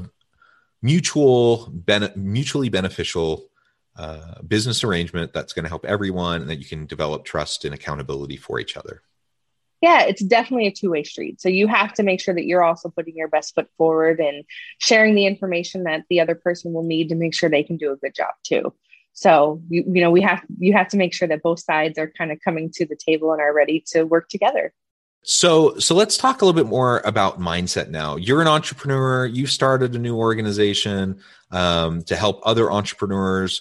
mutual 0.82 1.70
mutually 2.16 2.70
beneficial 2.70 3.50
uh, 3.96 4.40
business 4.42 4.82
arrangement 4.82 5.32
that's 5.32 5.52
going 5.52 5.64
to 5.64 5.68
help 5.68 5.84
everyone 5.84 6.40
and 6.40 6.50
that 6.50 6.58
you 6.58 6.64
can 6.64 6.86
develop 6.86 7.24
trust 7.24 7.64
and 7.66 7.74
accountability 7.74 8.36
for 8.36 8.58
each 8.58 8.76
other 8.76 9.02
yeah 9.80 10.02
it's 10.02 10.22
definitely 10.22 10.66
a 10.66 10.72
two-way 10.72 11.02
street 11.02 11.40
so 11.40 11.48
you 11.48 11.66
have 11.66 11.92
to 11.92 12.02
make 12.02 12.20
sure 12.20 12.34
that 12.34 12.46
you're 12.46 12.62
also 12.62 12.88
putting 12.88 13.16
your 13.16 13.28
best 13.28 13.54
foot 13.54 13.68
forward 13.76 14.20
and 14.20 14.44
sharing 14.78 15.14
the 15.14 15.26
information 15.26 15.84
that 15.84 16.04
the 16.08 16.20
other 16.20 16.34
person 16.34 16.72
will 16.72 16.82
need 16.82 17.08
to 17.08 17.14
make 17.14 17.34
sure 17.34 17.48
they 17.48 17.62
can 17.62 17.76
do 17.76 17.92
a 17.92 17.96
good 17.96 18.14
job 18.14 18.32
too 18.44 18.72
so 19.12 19.62
you, 19.68 19.84
you 19.86 20.00
know 20.00 20.10
we 20.10 20.20
have 20.20 20.42
you 20.58 20.72
have 20.72 20.88
to 20.88 20.96
make 20.96 21.14
sure 21.14 21.28
that 21.28 21.42
both 21.42 21.60
sides 21.60 21.98
are 21.98 22.12
kind 22.16 22.32
of 22.32 22.38
coming 22.44 22.70
to 22.72 22.86
the 22.86 22.96
table 22.96 23.32
and 23.32 23.40
are 23.40 23.54
ready 23.54 23.82
to 23.86 24.04
work 24.04 24.28
together 24.28 24.72
so, 25.22 25.78
so 25.78 25.94
let's 25.94 26.16
talk 26.16 26.40
a 26.40 26.46
little 26.46 26.58
bit 26.58 26.68
more 26.68 27.02
about 27.04 27.38
mindset 27.38 27.90
now. 27.90 28.16
You're 28.16 28.40
an 28.40 28.48
entrepreneur. 28.48 29.26
You 29.26 29.46
started 29.46 29.94
a 29.94 29.98
new 29.98 30.16
organization 30.16 31.20
um, 31.50 32.02
to 32.04 32.16
help 32.16 32.40
other 32.44 32.72
entrepreneurs. 32.72 33.60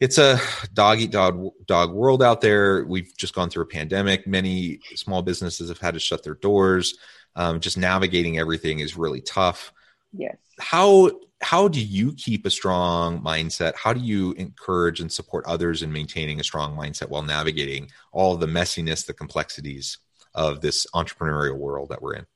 It's 0.00 0.18
a 0.18 0.40
dog 0.72 1.00
eat 1.00 1.10
dog 1.10 1.50
dog 1.66 1.92
world 1.92 2.22
out 2.22 2.40
there. 2.40 2.84
We've 2.84 3.12
just 3.16 3.34
gone 3.34 3.50
through 3.50 3.64
a 3.64 3.68
pandemic. 3.68 4.26
Many 4.26 4.80
small 4.94 5.22
businesses 5.22 5.68
have 5.68 5.78
had 5.78 5.94
to 5.94 6.00
shut 6.00 6.22
their 6.22 6.34
doors. 6.34 6.96
Um, 7.34 7.60
just 7.60 7.76
navigating 7.76 8.38
everything 8.38 8.80
is 8.80 8.96
really 8.96 9.20
tough. 9.20 9.72
Yes. 10.12 10.36
How 10.60 11.10
how 11.40 11.68
do 11.68 11.80
you 11.80 12.12
keep 12.14 12.46
a 12.46 12.50
strong 12.50 13.22
mindset? 13.22 13.74
How 13.76 13.92
do 13.92 14.00
you 14.00 14.32
encourage 14.32 15.00
and 15.00 15.10
support 15.10 15.44
others 15.46 15.82
in 15.82 15.92
maintaining 15.92 16.40
a 16.40 16.44
strong 16.44 16.76
mindset 16.76 17.08
while 17.08 17.22
navigating 17.22 17.90
all 18.12 18.36
the 18.36 18.46
messiness, 18.46 19.06
the 19.06 19.14
complexities? 19.14 19.98
of 20.34 20.60
this 20.60 20.86
entrepreneurial 20.94 21.56
world 21.56 21.88
that 21.90 22.00
we're 22.00 22.14
in? 22.14 22.26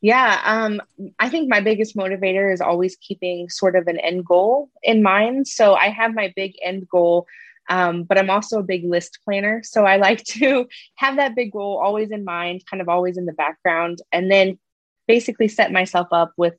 Yeah, 0.00 0.40
um, 0.44 0.80
I 1.18 1.28
think 1.28 1.48
my 1.50 1.60
biggest 1.60 1.94
motivator 1.94 2.52
is 2.52 2.60
always 2.62 2.96
keeping 2.96 3.50
sort 3.50 3.76
of 3.76 3.86
an 3.86 3.98
end 3.98 4.24
goal 4.24 4.70
in 4.82 5.02
mind. 5.02 5.46
So 5.46 5.74
I 5.74 5.88
have 5.90 6.14
my 6.14 6.32
big 6.36 6.54
end 6.62 6.88
goal 6.88 7.26
Um, 7.68 8.04
but 8.04 8.18
I'm 8.18 8.30
also 8.30 8.58
a 8.58 8.64
big 8.64 8.84
list 8.84 9.20
planner. 9.24 9.62
So 9.64 9.84
I 9.86 9.96
like 9.96 10.24
to 10.24 10.66
have 10.96 11.16
that 11.16 11.34
big 11.36 11.52
goal 11.52 11.78
always 11.78 12.10
in 12.10 12.24
mind, 12.24 12.64
kind 12.68 12.80
of 12.80 12.88
always 12.88 13.16
in 13.16 13.26
the 13.26 13.32
background, 13.32 14.00
and 14.12 14.30
then 14.30 14.58
basically 15.06 15.48
set 15.48 15.70
myself 15.72 16.08
up 16.12 16.32
with 16.36 16.54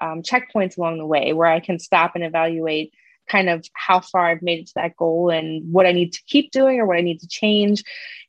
um, 0.00 0.22
checkpoints 0.22 0.78
along 0.78 0.98
the 0.98 1.06
way 1.06 1.32
where 1.34 1.46
I 1.48 1.60
can 1.60 1.78
stop 1.78 2.14
and 2.14 2.24
evaluate 2.24 2.92
kind 3.30 3.48
of 3.48 3.64
how 3.74 4.00
far 4.00 4.28
I've 4.28 4.42
made 4.42 4.60
it 4.60 4.66
to 4.68 4.72
that 4.76 4.96
goal 4.96 5.30
and 5.30 5.70
what 5.72 5.86
I 5.86 5.92
need 5.92 6.12
to 6.12 6.22
keep 6.26 6.50
doing 6.50 6.80
or 6.80 6.86
what 6.86 6.96
I 6.96 7.02
need 7.02 7.20
to 7.20 7.28
change. 7.28 7.84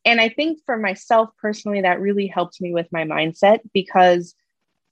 And 0.05 0.19
I 0.19 0.29
think 0.29 0.59
for 0.65 0.77
myself 0.77 1.29
personally, 1.41 1.81
that 1.81 1.99
really 1.99 2.27
helped 2.27 2.61
me 2.61 2.73
with 2.73 2.87
my 2.91 3.03
mindset 3.03 3.59
because 3.73 4.35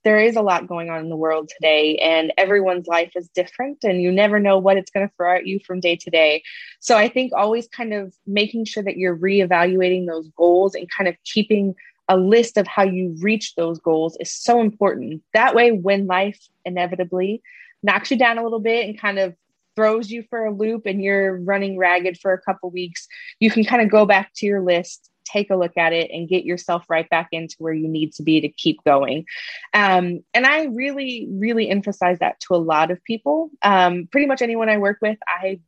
there 0.02 0.18
is 0.18 0.36
a 0.36 0.42
lot 0.42 0.66
going 0.66 0.88
on 0.88 1.00
in 1.00 1.10
the 1.10 1.16
world 1.16 1.50
today 1.54 1.96
and 1.96 2.32
everyone's 2.38 2.86
life 2.86 3.12
is 3.16 3.28
different 3.34 3.84
and 3.84 4.00
you 4.00 4.10
never 4.10 4.40
know 4.40 4.58
what 4.58 4.78
it's 4.78 4.90
going 4.90 5.06
to 5.06 5.14
throw 5.14 5.36
at 5.36 5.46
you 5.46 5.60
from 5.66 5.80
day 5.80 5.94
to 5.96 6.10
day. 6.10 6.42
So 6.80 6.96
I 6.96 7.08
think 7.08 7.32
always 7.34 7.68
kind 7.68 7.92
of 7.92 8.14
making 8.26 8.64
sure 8.64 8.82
that 8.82 8.96
you're 8.96 9.16
reevaluating 9.16 10.06
those 10.06 10.28
goals 10.36 10.74
and 10.74 10.88
kind 10.90 11.06
of 11.06 11.16
keeping 11.24 11.74
a 12.08 12.16
list 12.16 12.56
of 12.56 12.66
how 12.66 12.82
you 12.82 13.14
reach 13.20 13.54
those 13.54 13.78
goals 13.78 14.16
is 14.18 14.32
so 14.32 14.60
important. 14.60 15.22
That 15.34 15.54
way, 15.54 15.70
when 15.70 16.06
life 16.06 16.40
inevitably 16.64 17.42
knocks 17.82 18.10
you 18.10 18.18
down 18.18 18.38
a 18.38 18.42
little 18.42 18.58
bit 18.58 18.88
and 18.88 18.98
kind 18.98 19.18
of 19.18 19.36
throws 19.80 20.10
you 20.10 20.22
for 20.28 20.44
a 20.44 20.52
loop 20.52 20.84
and 20.84 21.02
you're 21.02 21.38
running 21.38 21.78
ragged 21.78 22.18
for 22.18 22.34
a 22.34 22.40
couple 22.40 22.70
weeks, 22.70 23.08
you 23.38 23.50
can 23.50 23.64
kind 23.64 23.80
of 23.80 23.90
go 23.90 24.04
back 24.04 24.30
to 24.34 24.44
your 24.44 24.60
list, 24.60 25.10
take 25.24 25.48
a 25.48 25.56
look 25.56 25.74
at 25.78 25.94
it, 25.94 26.10
and 26.10 26.28
get 26.28 26.44
yourself 26.44 26.84
right 26.90 27.08
back 27.08 27.28
into 27.32 27.56
where 27.58 27.72
you 27.72 27.88
need 27.88 28.12
to 28.12 28.22
be 28.22 28.42
to 28.42 28.48
keep 28.48 28.76
going. 28.84 29.24
Um, 29.72 30.20
and 30.34 30.44
I 30.44 30.64
really, 30.64 31.26
really 31.30 31.70
emphasize 31.70 32.18
that 32.18 32.40
to 32.40 32.54
a 32.54 32.56
lot 32.56 32.90
of 32.90 33.02
people. 33.04 33.50
Um, 33.62 34.06
pretty 34.12 34.26
much 34.26 34.42
anyone 34.42 34.68
I 34.68 34.76
work 34.76 34.98
with, 35.00 35.16
I 35.26 35.60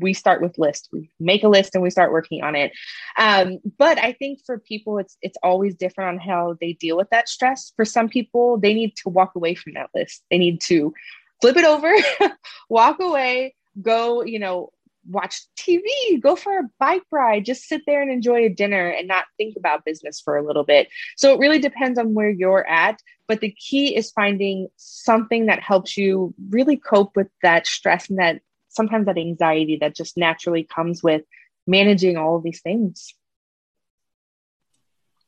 we 0.00 0.14
start 0.14 0.40
with 0.40 0.56
list 0.58 0.88
we 0.92 1.10
make 1.18 1.42
a 1.42 1.48
list 1.48 1.74
and 1.74 1.82
we 1.82 1.90
start 1.90 2.12
working 2.12 2.44
on 2.44 2.54
it 2.54 2.70
um, 3.18 3.58
but 3.78 3.98
i 3.98 4.12
think 4.12 4.38
for 4.46 4.60
people 4.60 4.96
it's 4.96 5.16
it's 5.22 5.36
always 5.42 5.74
different 5.74 6.10
on 6.10 6.18
how 6.20 6.56
they 6.60 6.74
deal 6.74 6.96
with 6.96 7.10
that 7.10 7.28
stress 7.28 7.72
for 7.74 7.84
some 7.84 8.08
people 8.08 8.56
they 8.56 8.74
need 8.74 8.94
to 8.94 9.08
walk 9.08 9.34
away 9.34 9.56
from 9.56 9.72
that 9.74 9.90
list 9.92 10.22
they 10.30 10.38
need 10.38 10.60
to 10.60 10.94
flip 11.42 11.56
it 11.58 11.64
over, 11.66 11.92
walk 12.70 13.00
away, 13.00 13.54
go, 13.82 14.22
you 14.22 14.38
know, 14.38 14.70
watch 15.08 15.42
TV, 15.58 15.82
go 16.20 16.36
for 16.36 16.58
a 16.58 16.70
bike 16.78 17.02
ride, 17.10 17.44
just 17.44 17.64
sit 17.64 17.82
there 17.86 18.00
and 18.00 18.10
enjoy 18.10 18.44
a 18.44 18.48
dinner 18.48 18.88
and 18.88 19.08
not 19.08 19.24
think 19.36 19.56
about 19.56 19.84
business 19.84 20.20
for 20.20 20.36
a 20.36 20.46
little 20.46 20.64
bit. 20.64 20.88
So 21.16 21.34
it 21.34 21.40
really 21.40 21.58
depends 21.58 21.98
on 21.98 22.14
where 22.14 22.30
you're 22.30 22.66
at. 22.66 23.00
But 23.26 23.40
the 23.40 23.50
key 23.52 23.96
is 23.96 24.12
finding 24.12 24.68
something 24.76 25.46
that 25.46 25.60
helps 25.60 25.96
you 25.96 26.34
really 26.50 26.76
cope 26.76 27.16
with 27.16 27.28
that 27.42 27.66
stress 27.66 28.08
and 28.08 28.18
that 28.18 28.40
sometimes 28.68 29.06
that 29.06 29.18
anxiety 29.18 29.76
that 29.80 29.96
just 29.96 30.16
naturally 30.16 30.64
comes 30.64 31.02
with 31.02 31.22
managing 31.66 32.16
all 32.16 32.36
of 32.36 32.44
these 32.44 32.60
things. 32.60 33.14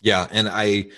Yeah. 0.01 0.29
And 0.31 0.49
I, 0.49 0.91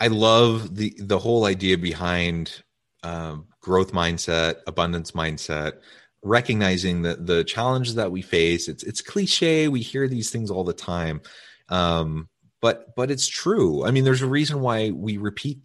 I 0.00 0.08
love 0.08 0.74
the, 0.74 0.94
the 0.98 1.18
whole 1.18 1.44
idea 1.44 1.78
behind 1.78 2.62
um, 3.02 3.46
growth 3.64 3.92
mindset, 3.92 4.56
abundance 4.66 5.12
mindset, 5.12 5.78
recognizing 6.22 7.02
that 7.02 7.26
the 7.26 7.42
challenges 7.44 7.94
that 7.94 8.12
we 8.12 8.22
face, 8.22 8.68
it's 8.68 8.82
it's 8.84 9.00
cliche. 9.00 9.68
We 9.68 9.80
hear 9.80 10.06
these 10.06 10.30
things 10.30 10.50
all 10.50 10.64
the 10.64 10.74
time, 10.74 11.22
um, 11.70 12.28
but 12.60 12.94
but 12.94 13.10
it's 13.10 13.26
true. 13.26 13.84
I 13.84 13.90
mean, 13.90 14.04
there's 14.04 14.22
a 14.22 14.26
reason 14.26 14.60
why 14.60 14.90
we 14.90 15.16
repeat 15.16 15.58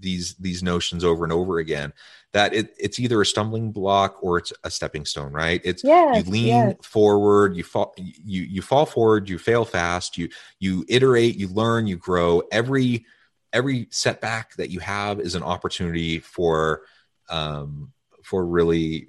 these 0.00 0.34
these 0.36 0.62
notions 0.62 1.04
over 1.04 1.24
and 1.24 1.32
over 1.32 1.58
again. 1.58 1.92
That 2.32 2.54
it, 2.54 2.74
it's 2.78 2.98
either 2.98 3.20
a 3.20 3.26
stumbling 3.26 3.70
block 3.70 4.22
or 4.22 4.38
it's 4.38 4.52
a 4.64 4.70
stepping 4.70 5.04
stone, 5.04 5.32
right? 5.32 5.60
It's 5.62 5.84
yes, 5.84 6.24
you 6.24 6.32
lean 6.32 6.46
yes. 6.46 6.74
forward, 6.82 7.54
you 7.54 7.64
fall, 7.64 7.94
you 7.96 8.42
you 8.42 8.62
fall 8.62 8.86
forward, 8.86 9.28
you 9.28 9.38
fail 9.38 9.64
fast, 9.64 10.16
you 10.16 10.30
you 10.58 10.86
iterate, 10.88 11.36
you 11.36 11.48
learn, 11.48 11.86
you 11.86 11.96
grow. 11.96 12.42
Every 12.50 13.04
every 13.52 13.88
setback 13.90 14.54
that 14.56 14.70
you 14.70 14.80
have 14.80 15.20
is 15.20 15.34
an 15.34 15.42
opportunity 15.42 16.18
for 16.18 16.82
um, 17.28 17.92
for 18.22 18.44
really 18.44 19.08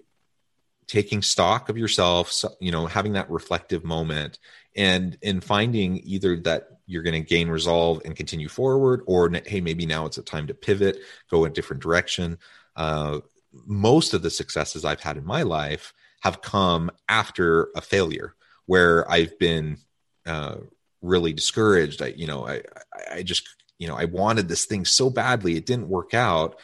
taking 0.87 1.21
stock 1.21 1.67
of 1.67 1.77
yourself 1.77 2.33
you 2.61 2.71
know 2.71 2.85
having 2.85 3.13
that 3.13 3.29
reflective 3.29 3.83
moment 3.83 4.39
and 4.75 5.17
in 5.21 5.41
finding 5.41 5.99
either 6.03 6.37
that 6.37 6.69
you're 6.85 7.03
going 7.03 7.21
to 7.21 7.27
gain 7.27 7.49
resolve 7.49 8.01
and 8.05 8.15
continue 8.15 8.47
forward 8.47 9.01
or 9.05 9.29
hey 9.45 9.59
maybe 9.59 9.85
now 9.85 10.05
it's 10.05 10.17
a 10.17 10.23
time 10.23 10.47
to 10.47 10.53
pivot 10.53 10.99
go 11.29 11.45
a 11.45 11.49
different 11.49 11.83
direction. 11.83 12.37
Uh, 12.75 13.19
most 13.65 14.13
of 14.13 14.21
the 14.21 14.29
successes 14.29 14.85
i've 14.85 15.01
had 15.01 15.17
in 15.17 15.25
my 15.25 15.41
life 15.41 15.93
have 16.21 16.41
come 16.41 16.89
after 17.09 17.69
a 17.75 17.81
failure 17.81 18.35
where 18.65 19.09
i've 19.11 19.37
been 19.39 19.77
uh, 20.25 20.57
really 21.01 21.31
discouraged. 21.33 22.01
I 22.01 22.07
you 22.07 22.27
know 22.27 22.47
i 22.47 22.61
i 23.11 23.23
just 23.23 23.49
you 23.79 23.87
know 23.87 23.95
i 23.95 24.05
wanted 24.05 24.47
this 24.47 24.65
thing 24.65 24.85
so 24.85 25.09
badly 25.09 25.55
it 25.55 25.65
didn't 25.65 25.89
work 25.89 26.13
out 26.13 26.59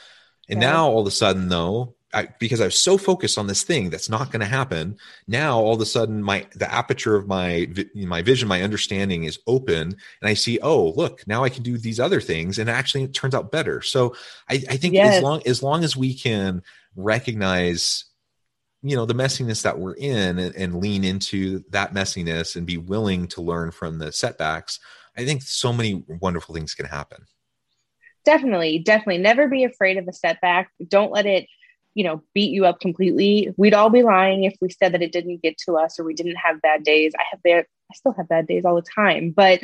and 0.50 0.60
right. 0.60 0.70
now 0.70 0.88
all 0.88 1.02
of 1.02 1.08
a 1.08 1.12
sudden, 1.12 1.50
though, 1.50 1.96
I, 2.14 2.28
because 2.40 2.62
I 2.62 2.66
was 2.66 2.78
so 2.78 2.98
focused 2.98 3.38
on 3.38 3.48
this 3.48 3.64
thing 3.64 3.90
that's 3.90 4.10
not 4.10 4.32
going 4.32 4.42
to 4.42 4.46
happen. 4.46 4.98
Now 5.28 5.60
all 5.60 5.74
of 5.74 5.82
a 5.82 5.86
sudden, 5.86 6.22
my 6.22 6.46
the 6.56 6.72
aperture 6.72 7.16
of 7.16 7.28
my 7.28 7.68
my 7.96 8.22
vision, 8.22 8.48
my 8.48 8.62
understanding 8.62 9.24
is 9.24 9.40
open, 9.48 9.82
and 10.22 10.30
I 10.30 10.36
see, 10.36 10.60
oh, 10.62 10.90
look, 10.92 11.26
now 11.28 11.44
I 11.44 11.50
can 11.50 11.64
do 11.64 11.78
these 11.78 12.00
other 12.00 12.22
things, 12.22 12.60
and 12.60 12.70
actually, 12.70 13.04
it 13.04 13.14
turns 13.14 13.34
out 13.34 13.52
better. 13.52 13.82
So 13.82 14.16
I, 14.50 14.64
I 14.70 14.78
think 14.78 14.94
yes. 14.94 15.18
as 15.18 15.24
long 15.24 15.42
as 15.46 15.64
long 15.64 15.84
as 15.84 15.98
we 15.98 16.14
can 16.14 16.62
recognize 16.96 18.06
you 18.84 18.96
know 18.96 19.06
the 19.06 19.16
messiness 19.16 19.64
that 19.64 19.80
we're 19.80 19.96
in 19.96 20.38
and, 20.38 20.56
and, 20.56 20.76
lean 20.76 21.04
into 21.04 21.64
that 21.70 21.94
messiness 21.94 22.56
and 22.56 22.68
be 22.68 22.78
willing 22.78 23.28
to 23.28 23.42
learn 23.42 23.72
from 23.72 23.98
the 23.98 24.12
setbacks 24.12 24.80
i 25.18 25.26
think 25.26 25.42
so 25.42 25.74
many 25.74 26.04
wonderful 26.20 26.54
things 26.54 26.76
can 26.76 26.86
happen 26.86 27.26
definitely 28.26 28.80
definitely. 28.80 29.20
Never 29.20 29.48
be 29.48 29.64
afraid 29.64 29.98
of 29.98 30.08
a 30.08 30.14
setback. 30.14 30.72
Don't 30.88 31.12
let 31.12 31.26
it 31.26 31.48
you 31.94 32.04
know 32.04 32.24
beat 32.34 32.52
you 32.52 32.66
up 32.66 32.80
completely. 32.80 33.54
We'd 33.58 33.74
all 33.74 33.90
be 33.90 34.04
lying 34.04 34.44
if 34.44 34.56
we 34.62 34.70
said 34.70 34.94
that 34.94 35.02
it 35.02 35.12
didn't 35.12 35.42
get 35.42 35.58
to 35.66 35.78
us 35.78 36.00
or 36.00 36.04
we 36.04 36.14
didn't 36.14 36.36
have 36.36 36.62
bad 36.62 36.84
days. 36.84 37.14
I 37.18 37.24
have 37.32 37.44
bad 37.44 37.66
i 37.94 37.96
still 37.96 38.14
have 38.14 38.28
bad 38.28 38.48
days 38.48 38.66
all 38.66 38.76
the 38.76 38.82
time 38.82 39.32
but 39.32 39.62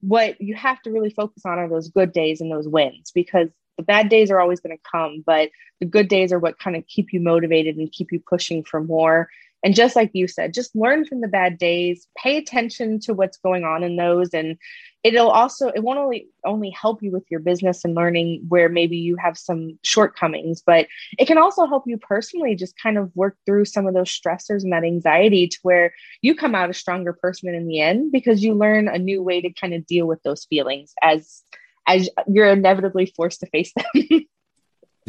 what 0.00 0.40
you 0.40 0.54
have 0.54 0.80
to 0.82 0.90
really 0.90 1.10
focus 1.10 1.44
on 1.44 1.58
are 1.58 1.68
those 1.68 1.88
good 1.88 2.12
days 2.12 2.40
and 2.40 2.50
those 2.50 2.68
wins 2.68 3.10
because 3.14 3.48
the 3.76 3.82
bad 3.82 4.08
days 4.08 4.30
are 4.30 4.40
always 4.40 4.60
going 4.60 4.76
to 4.76 4.90
come 4.90 5.22
but 5.24 5.50
the 5.80 5.86
good 5.86 6.08
days 6.08 6.32
are 6.32 6.38
what 6.38 6.58
kind 6.58 6.76
of 6.76 6.86
keep 6.86 7.12
you 7.12 7.20
motivated 7.20 7.76
and 7.76 7.92
keep 7.92 8.12
you 8.12 8.20
pushing 8.20 8.62
for 8.62 8.82
more 8.82 9.28
and 9.62 9.74
just 9.74 9.96
like 9.96 10.10
you 10.12 10.26
said 10.26 10.54
just 10.54 10.74
learn 10.74 11.04
from 11.04 11.20
the 11.20 11.28
bad 11.28 11.58
days 11.58 12.06
pay 12.16 12.36
attention 12.36 12.98
to 12.98 13.14
what's 13.14 13.38
going 13.38 13.64
on 13.64 13.82
in 13.82 13.96
those 13.96 14.32
and 14.32 14.56
it'll 15.02 15.30
also 15.30 15.68
it 15.68 15.82
won't 15.82 15.98
only 15.98 16.28
only 16.44 16.70
help 16.70 17.02
you 17.02 17.10
with 17.10 17.24
your 17.30 17.40
business 17.40 17.84
and 17.84 17.94
learning 17.94 18.44
where 18.48 18.68
maybe 18.68 18.96
you 18.96 19.16
have 19.16 19.36
some 19.36 19.78
shortcomings 19.82 20.62
but 20.64 20.86
it 21.18 21.26
can 21.26 21.38
also 21.38 21.66
help 21.66 21.84
you 21.86 21.96
personally 21.98 22.54
just 22.54 22.78
kind 22.78 22.98
of 22.98 23.14
work 23.14 23.36
through 23.46 23.64
some 23.64 23.86
of 23.86 23.94
those 23.94 24.10
stressors 24.10 24.62
and 24.62 24.72
that 24.72 24.84
anxiety 24.84 25.46
to 25.48 25.58
where 25.62 25.92
you 26.22 26.34
come 26.34 26.54
out 26.54 26.70
a 26.70 26.74
stronger 26.74 27.12
person 27.12 27.54
in 27.54 27.66
the 27.66 27.80
end 27.80 28.12
because 28.12 28.42
you 28.42 28.54
learn 28.54 28.88
a 28.88 28.98
new 28.98 29.22
way 29.22 29.40
to 29.40 29.52
kind 29.52 29.74
of 29.74 29.86
deal 29.86 30.06
with 30.06 30.22
those 30.22 30.44
feelings 30.46 30.92
as 31.02 31.42
as 31.86 32.08
you're 32.28 32.46
inevitably 32.46 33.06
forced 33.16 33.40
to 33.40 33.46
face 33.46 33.72
them 33.74 34.26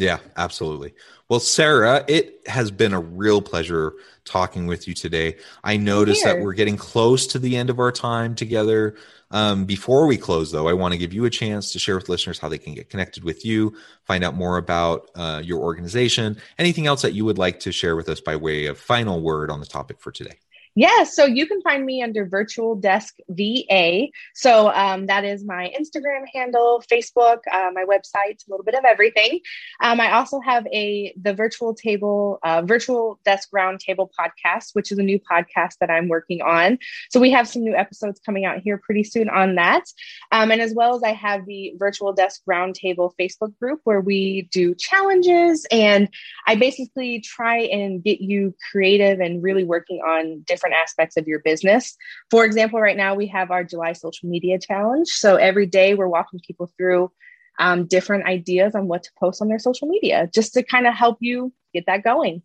Yeah, 0.02 0.18
absolutely. 0.36 0.94
Well, 1.28 1.38
Sarah, 1.38 2.04
it 2.08 2.40
has 2.48 2.72
been 2.72 2.92
a 2.92 2.98
real 2.98 3.40
pleasure 3.40 3.94
talking 4.24 4.66
with 4.66 4.88
you 4.88 4.94
today. 4.94 5.36
I 5.62 5.76
noticed 5.76 6.24
that 6.24 6.40
we're 6.40 6.54
getting 6.54 6.76
close 6.76 7.28
to 7.28 7.38
the 7.38 7.56
end 7.56 7.70
of 7.70 7.78
our 7.78 7.92
time 7.92 8.34
together. 8.34 8.96
Um, 9.30 9.64
before 9.64 10.08
we 10.08 10.16
close, 10.16 10.50
though, 10.50 10.66
I 10.66 10.72
want 10.72 10.90
to 10.90 10.98
give 10.98 11.12
you 11.12 11.24
a 11.24 11.30
chance 11.30 11.72
to 11.72 11.78
share 11.78 11.94
with 11.94 12.08
listeners 12.08 12.40
how 12.40 12.48
they 12.48 12.58
can 12.58 12.74
get 12.74 12.90
connected 12.90 13.22
with 13.22 13.46
you, 13.46 13.76
find 14.02 14.24
out 14.24 14.34
more 14.34 14.58
about 14.58 15.08
uh, 15.14 15.40
your 15.44 15.60
organization, 15.60 16.36
anything 16.58 16.88
else 16.88 17.02
that 17.02 17.14
you 17.14 17.24
would 17.24 17.38
like 17.38 17.60
to 17.60 17.70
share 17.70 17.94
with 17.94 18.08
us 18.08 18.20
by 18.20 18.34
way 18.34 18.66
of 18.66 18.76
final 18.76 19.22
word 19.22 19.52
on 19.52 19.60
the 19.60 19.66
topic 19.66 20.00
for 20.00 20.10
today. 20.10 20.41
Yeah, 20.74 21.04
so 21.04 21.26
you 21.26 21.46
can 21.46 21.60
find 21.60 21.84
me 21.84 22.02
under 22.02 22.24
Virtual 22.24 22.74
Desk 22.74 23.14
VA. 23.28 24.06
So 24.34 24.70
um, 24.72 25.06
that 25.06 25.22
is 25.22 25.44
my 25.44 25.70
Instagram 25.78 26.24
handle, 26.32 26.82
Facebook, 26.90 27.40
uh, 27.52 27.70
my 27.74 27.84
website, 27.84 28.40
a 28.46 28.48
little 28.48 28.64
bit 28.64 28.74
of 28.74 28.84
everything. 28.84 29.40
Um, 29.82 30.00
I 30.00 30.12
also 30.12 30.40
have 30.40 30.66
a 30.68 31.12
the 31.20 31.34
Virtual 31.34 31.74
Table, 31.74 32.38
uh, 32.42 32.62
Virtual 32.62 33.20
Desk 33.22 33.50
Roundtable 33.54 34.08
podcast, 34.18 34.70
which 34.72 34.90
is 34.90 34.98
a 34.98 35.02
new 35.02 35.18
podcast 35.18 35.76
that 35.80 35.90
I'm 35.90 36.08
working 36.08 36.40
on. 36.40 36.78
So 37.10 37.20
we 37.20 37.30
have 37.32 37.46
some 37.46 37.62
new 37.62 37.74
episodes 37.74 38.18
coming 38.24 38.46
out 38.46 38.60
here 38.60 38.78
pretty 38.78 39.04
soon 39.04 39.28
on 39.28 39.56
that, 39.56 39.84
um, 40.30 40.50
and 40.50 40.62
as 40.62 40.72
well 40.74 40.96
as 40.96 41.02
I 41.02 41.12
have 41.12 41.44
the 41.44 41.74
Virtual 41.76 42.14
Desk 42.14 42.40
Roundtable 42.48 43.12
Facebook 43.20 43.54
group 43.58 43.80
where 43.84 44.00
we 44.00 44.48
do 44.50 44.74
challenges, 44.74 45.66
and 45.70 46.08
I 46.46 46.54
basically 46.54 47.20
try 47.20 47.58
and 47.58 48.02
get 48.02 48.22
you 48.22 48.54
creative 48.70 49.20
and 49.20 49.42
really 49.42 49.64
working 49.64 49.98
on 49.98 50.40
different 50.46 50.61
different 50.62 50.80
aspects 50.80 51.16
of 51.16 51.26
your 51.26 51.40
business. 51.40 51.96
For 52.30 52.44
example, 52.44 52.80
right 52.80 52.96
now 52.96 53.14
we 53.14 53.26
have 53.28 53.50
our 53.50 53.64
July 53.64 53.92
social 53.92 54.28
media 54.28 54.58
challenge. 54.58 55.08
So 55.08 55.36
every 55.36 55.66
day 55.66 55.94
we're 55.94 56.08
walking 56.08 56.40
people 56.46 56.70
through 56.76 57.10
um, 57.58 57.86
different 57.86 58.26
ideas 58.26 58.74
on 58.74 58.86
what 58.88 59.02
to 59.04 59.10
post 59.18 59.42
on 59.42 59.48
their 59.48 59.58
social 59.58 59.88
media 59.88 60.30
just 60.32 60.54
to 60.54 60.62
kind 60.62 60.86
of 60.86 60.94
help 60.94 61.18
you 61.20 61.52
get 61.74 61.84
that 61.86 62.04
going. 62.04 62.42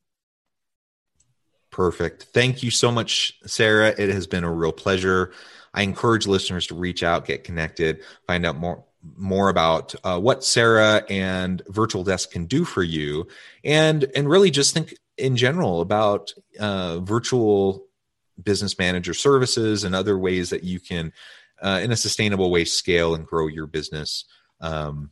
Perfect. 1.70 2.24
Thank 2.34 2.64
you 2.64 2.72
so 2.72 2.92
much, 2.92 3.38
Sarah. 3.46 3.94
It 3.98 4.10
has 4.10 4.26
been 4.26 4.44
a 4.44 4.52
real 4.52 4.72
pleasure. 4.72 5.32
I 5.74 5.84
encourage 5.84 6.26
listeners 6.26 6.66
to 6.68 6.76
reach 6.76 7.04
out, 7.04 7.26
get 7.26 7.44
connected, 7.44 8.04
find 8.26 8.46
out 8.46 8.58
more 8.58 8.84
more 9.16 9.48
about 9.48 9.94
uh, 10.04 10.20
what 10.20 10.44
Sarah 10.44 11.04
and 11.08 11.62
Virtual 11.68 12.04
Desk 12.04 12.30
can 12.32 12.46
do 12.46 12.66
for 12.66 12.84
you, 12.84 13.28
and 13.64 14.06
and 14.16 14.28
really 14.28 14.50
just 14.50 14.74
think 14.74 14.96
in 15.18 15.36
general 15.36 15.82
about 15.82 16.32
uh, 16.60 17.00
virtual 17.00 17.87
business 18.42 18.78
manager 18.78 19.14
services 19.14 19.84
and 19.84 19.96
other 19.96 20.18
ways 20.18 20.50
that 20.50 20.64
you 20.64 20.80
can, 20.80 21.14
uh, 21.62 21.80
in 21.84 21.92
a 21.92 21.98
sustainable 21.98 22.52
way, 22.52 22.66
scale 22.66 23.16
and 23.16 23.26
grow 23.26 23.48
your 23.48 23.68
business. 23.68 24.26
Um, 24.62 25.12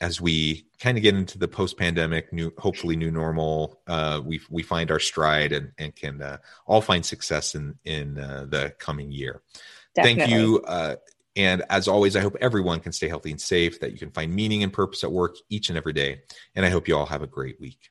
as 0.00 0.20
we 0.20 0.66
kind 0.78 0.96
of 0.96 1.02
get 1.02 1.14
into 1.14 1.38
the 1.38 1.48
post-pandemic 1.48 2.32
new 2.32 2.52
hopefully 2.58 2.96
new 2.96 3.10
normal 3.10 3.80
uh, 3.86 4.20
we 4.24 4.40
we 4.50 4.62
find 4.62 4.90
our 4.90 5.00
stride 5.00 5.52
and 5.52 5.72
and 5.78 5.94
can 5.94 6.22
uh, 6.22 6.38
all 6.66 6.80
find 6.80 7.04
success 7.04 7.54
in 7.54 7.76
in 7.84 8.18
uh, 8.18 8.46
the 8.48 8.72
coming 8.78 9.10
year 9.10 9.42
Definitely. 9.94 10.20
thank 10.20 10.32
you 10.32 10.60
uh, 10.62 10.96
and 11.36 11.62
as 11.70 11.88
always 11.88 12.16
i 12.16 12.20
hope 12.20 12.36
everyone 12.40 12.80
can 12.80 12.92
stay 12.92 13.08
healthy 13.08 13.30
and 13.30 13.40
safe 13.40 13.80
that 13.80 13.92
you 13.92 13.98
can 13.98 14.10
find 14.10 14.32
meaning 14.32 14.62
and 14.62 14.72
purpose 14.72 15.02
at 15.04 15.10
work 15.10 15.36
each 15.48 15.68
and 15.68 15.76
every 15.76 15.92
day 15.92 16.20
and 16.54 16.64
i 16.64 16.70
hope 16.70 16.86
you 16.86 16.96
all 16.96 17.06
have 17.06 17.22
a 17.22 17.26
great 17.26 17.60
week 17.60 17.90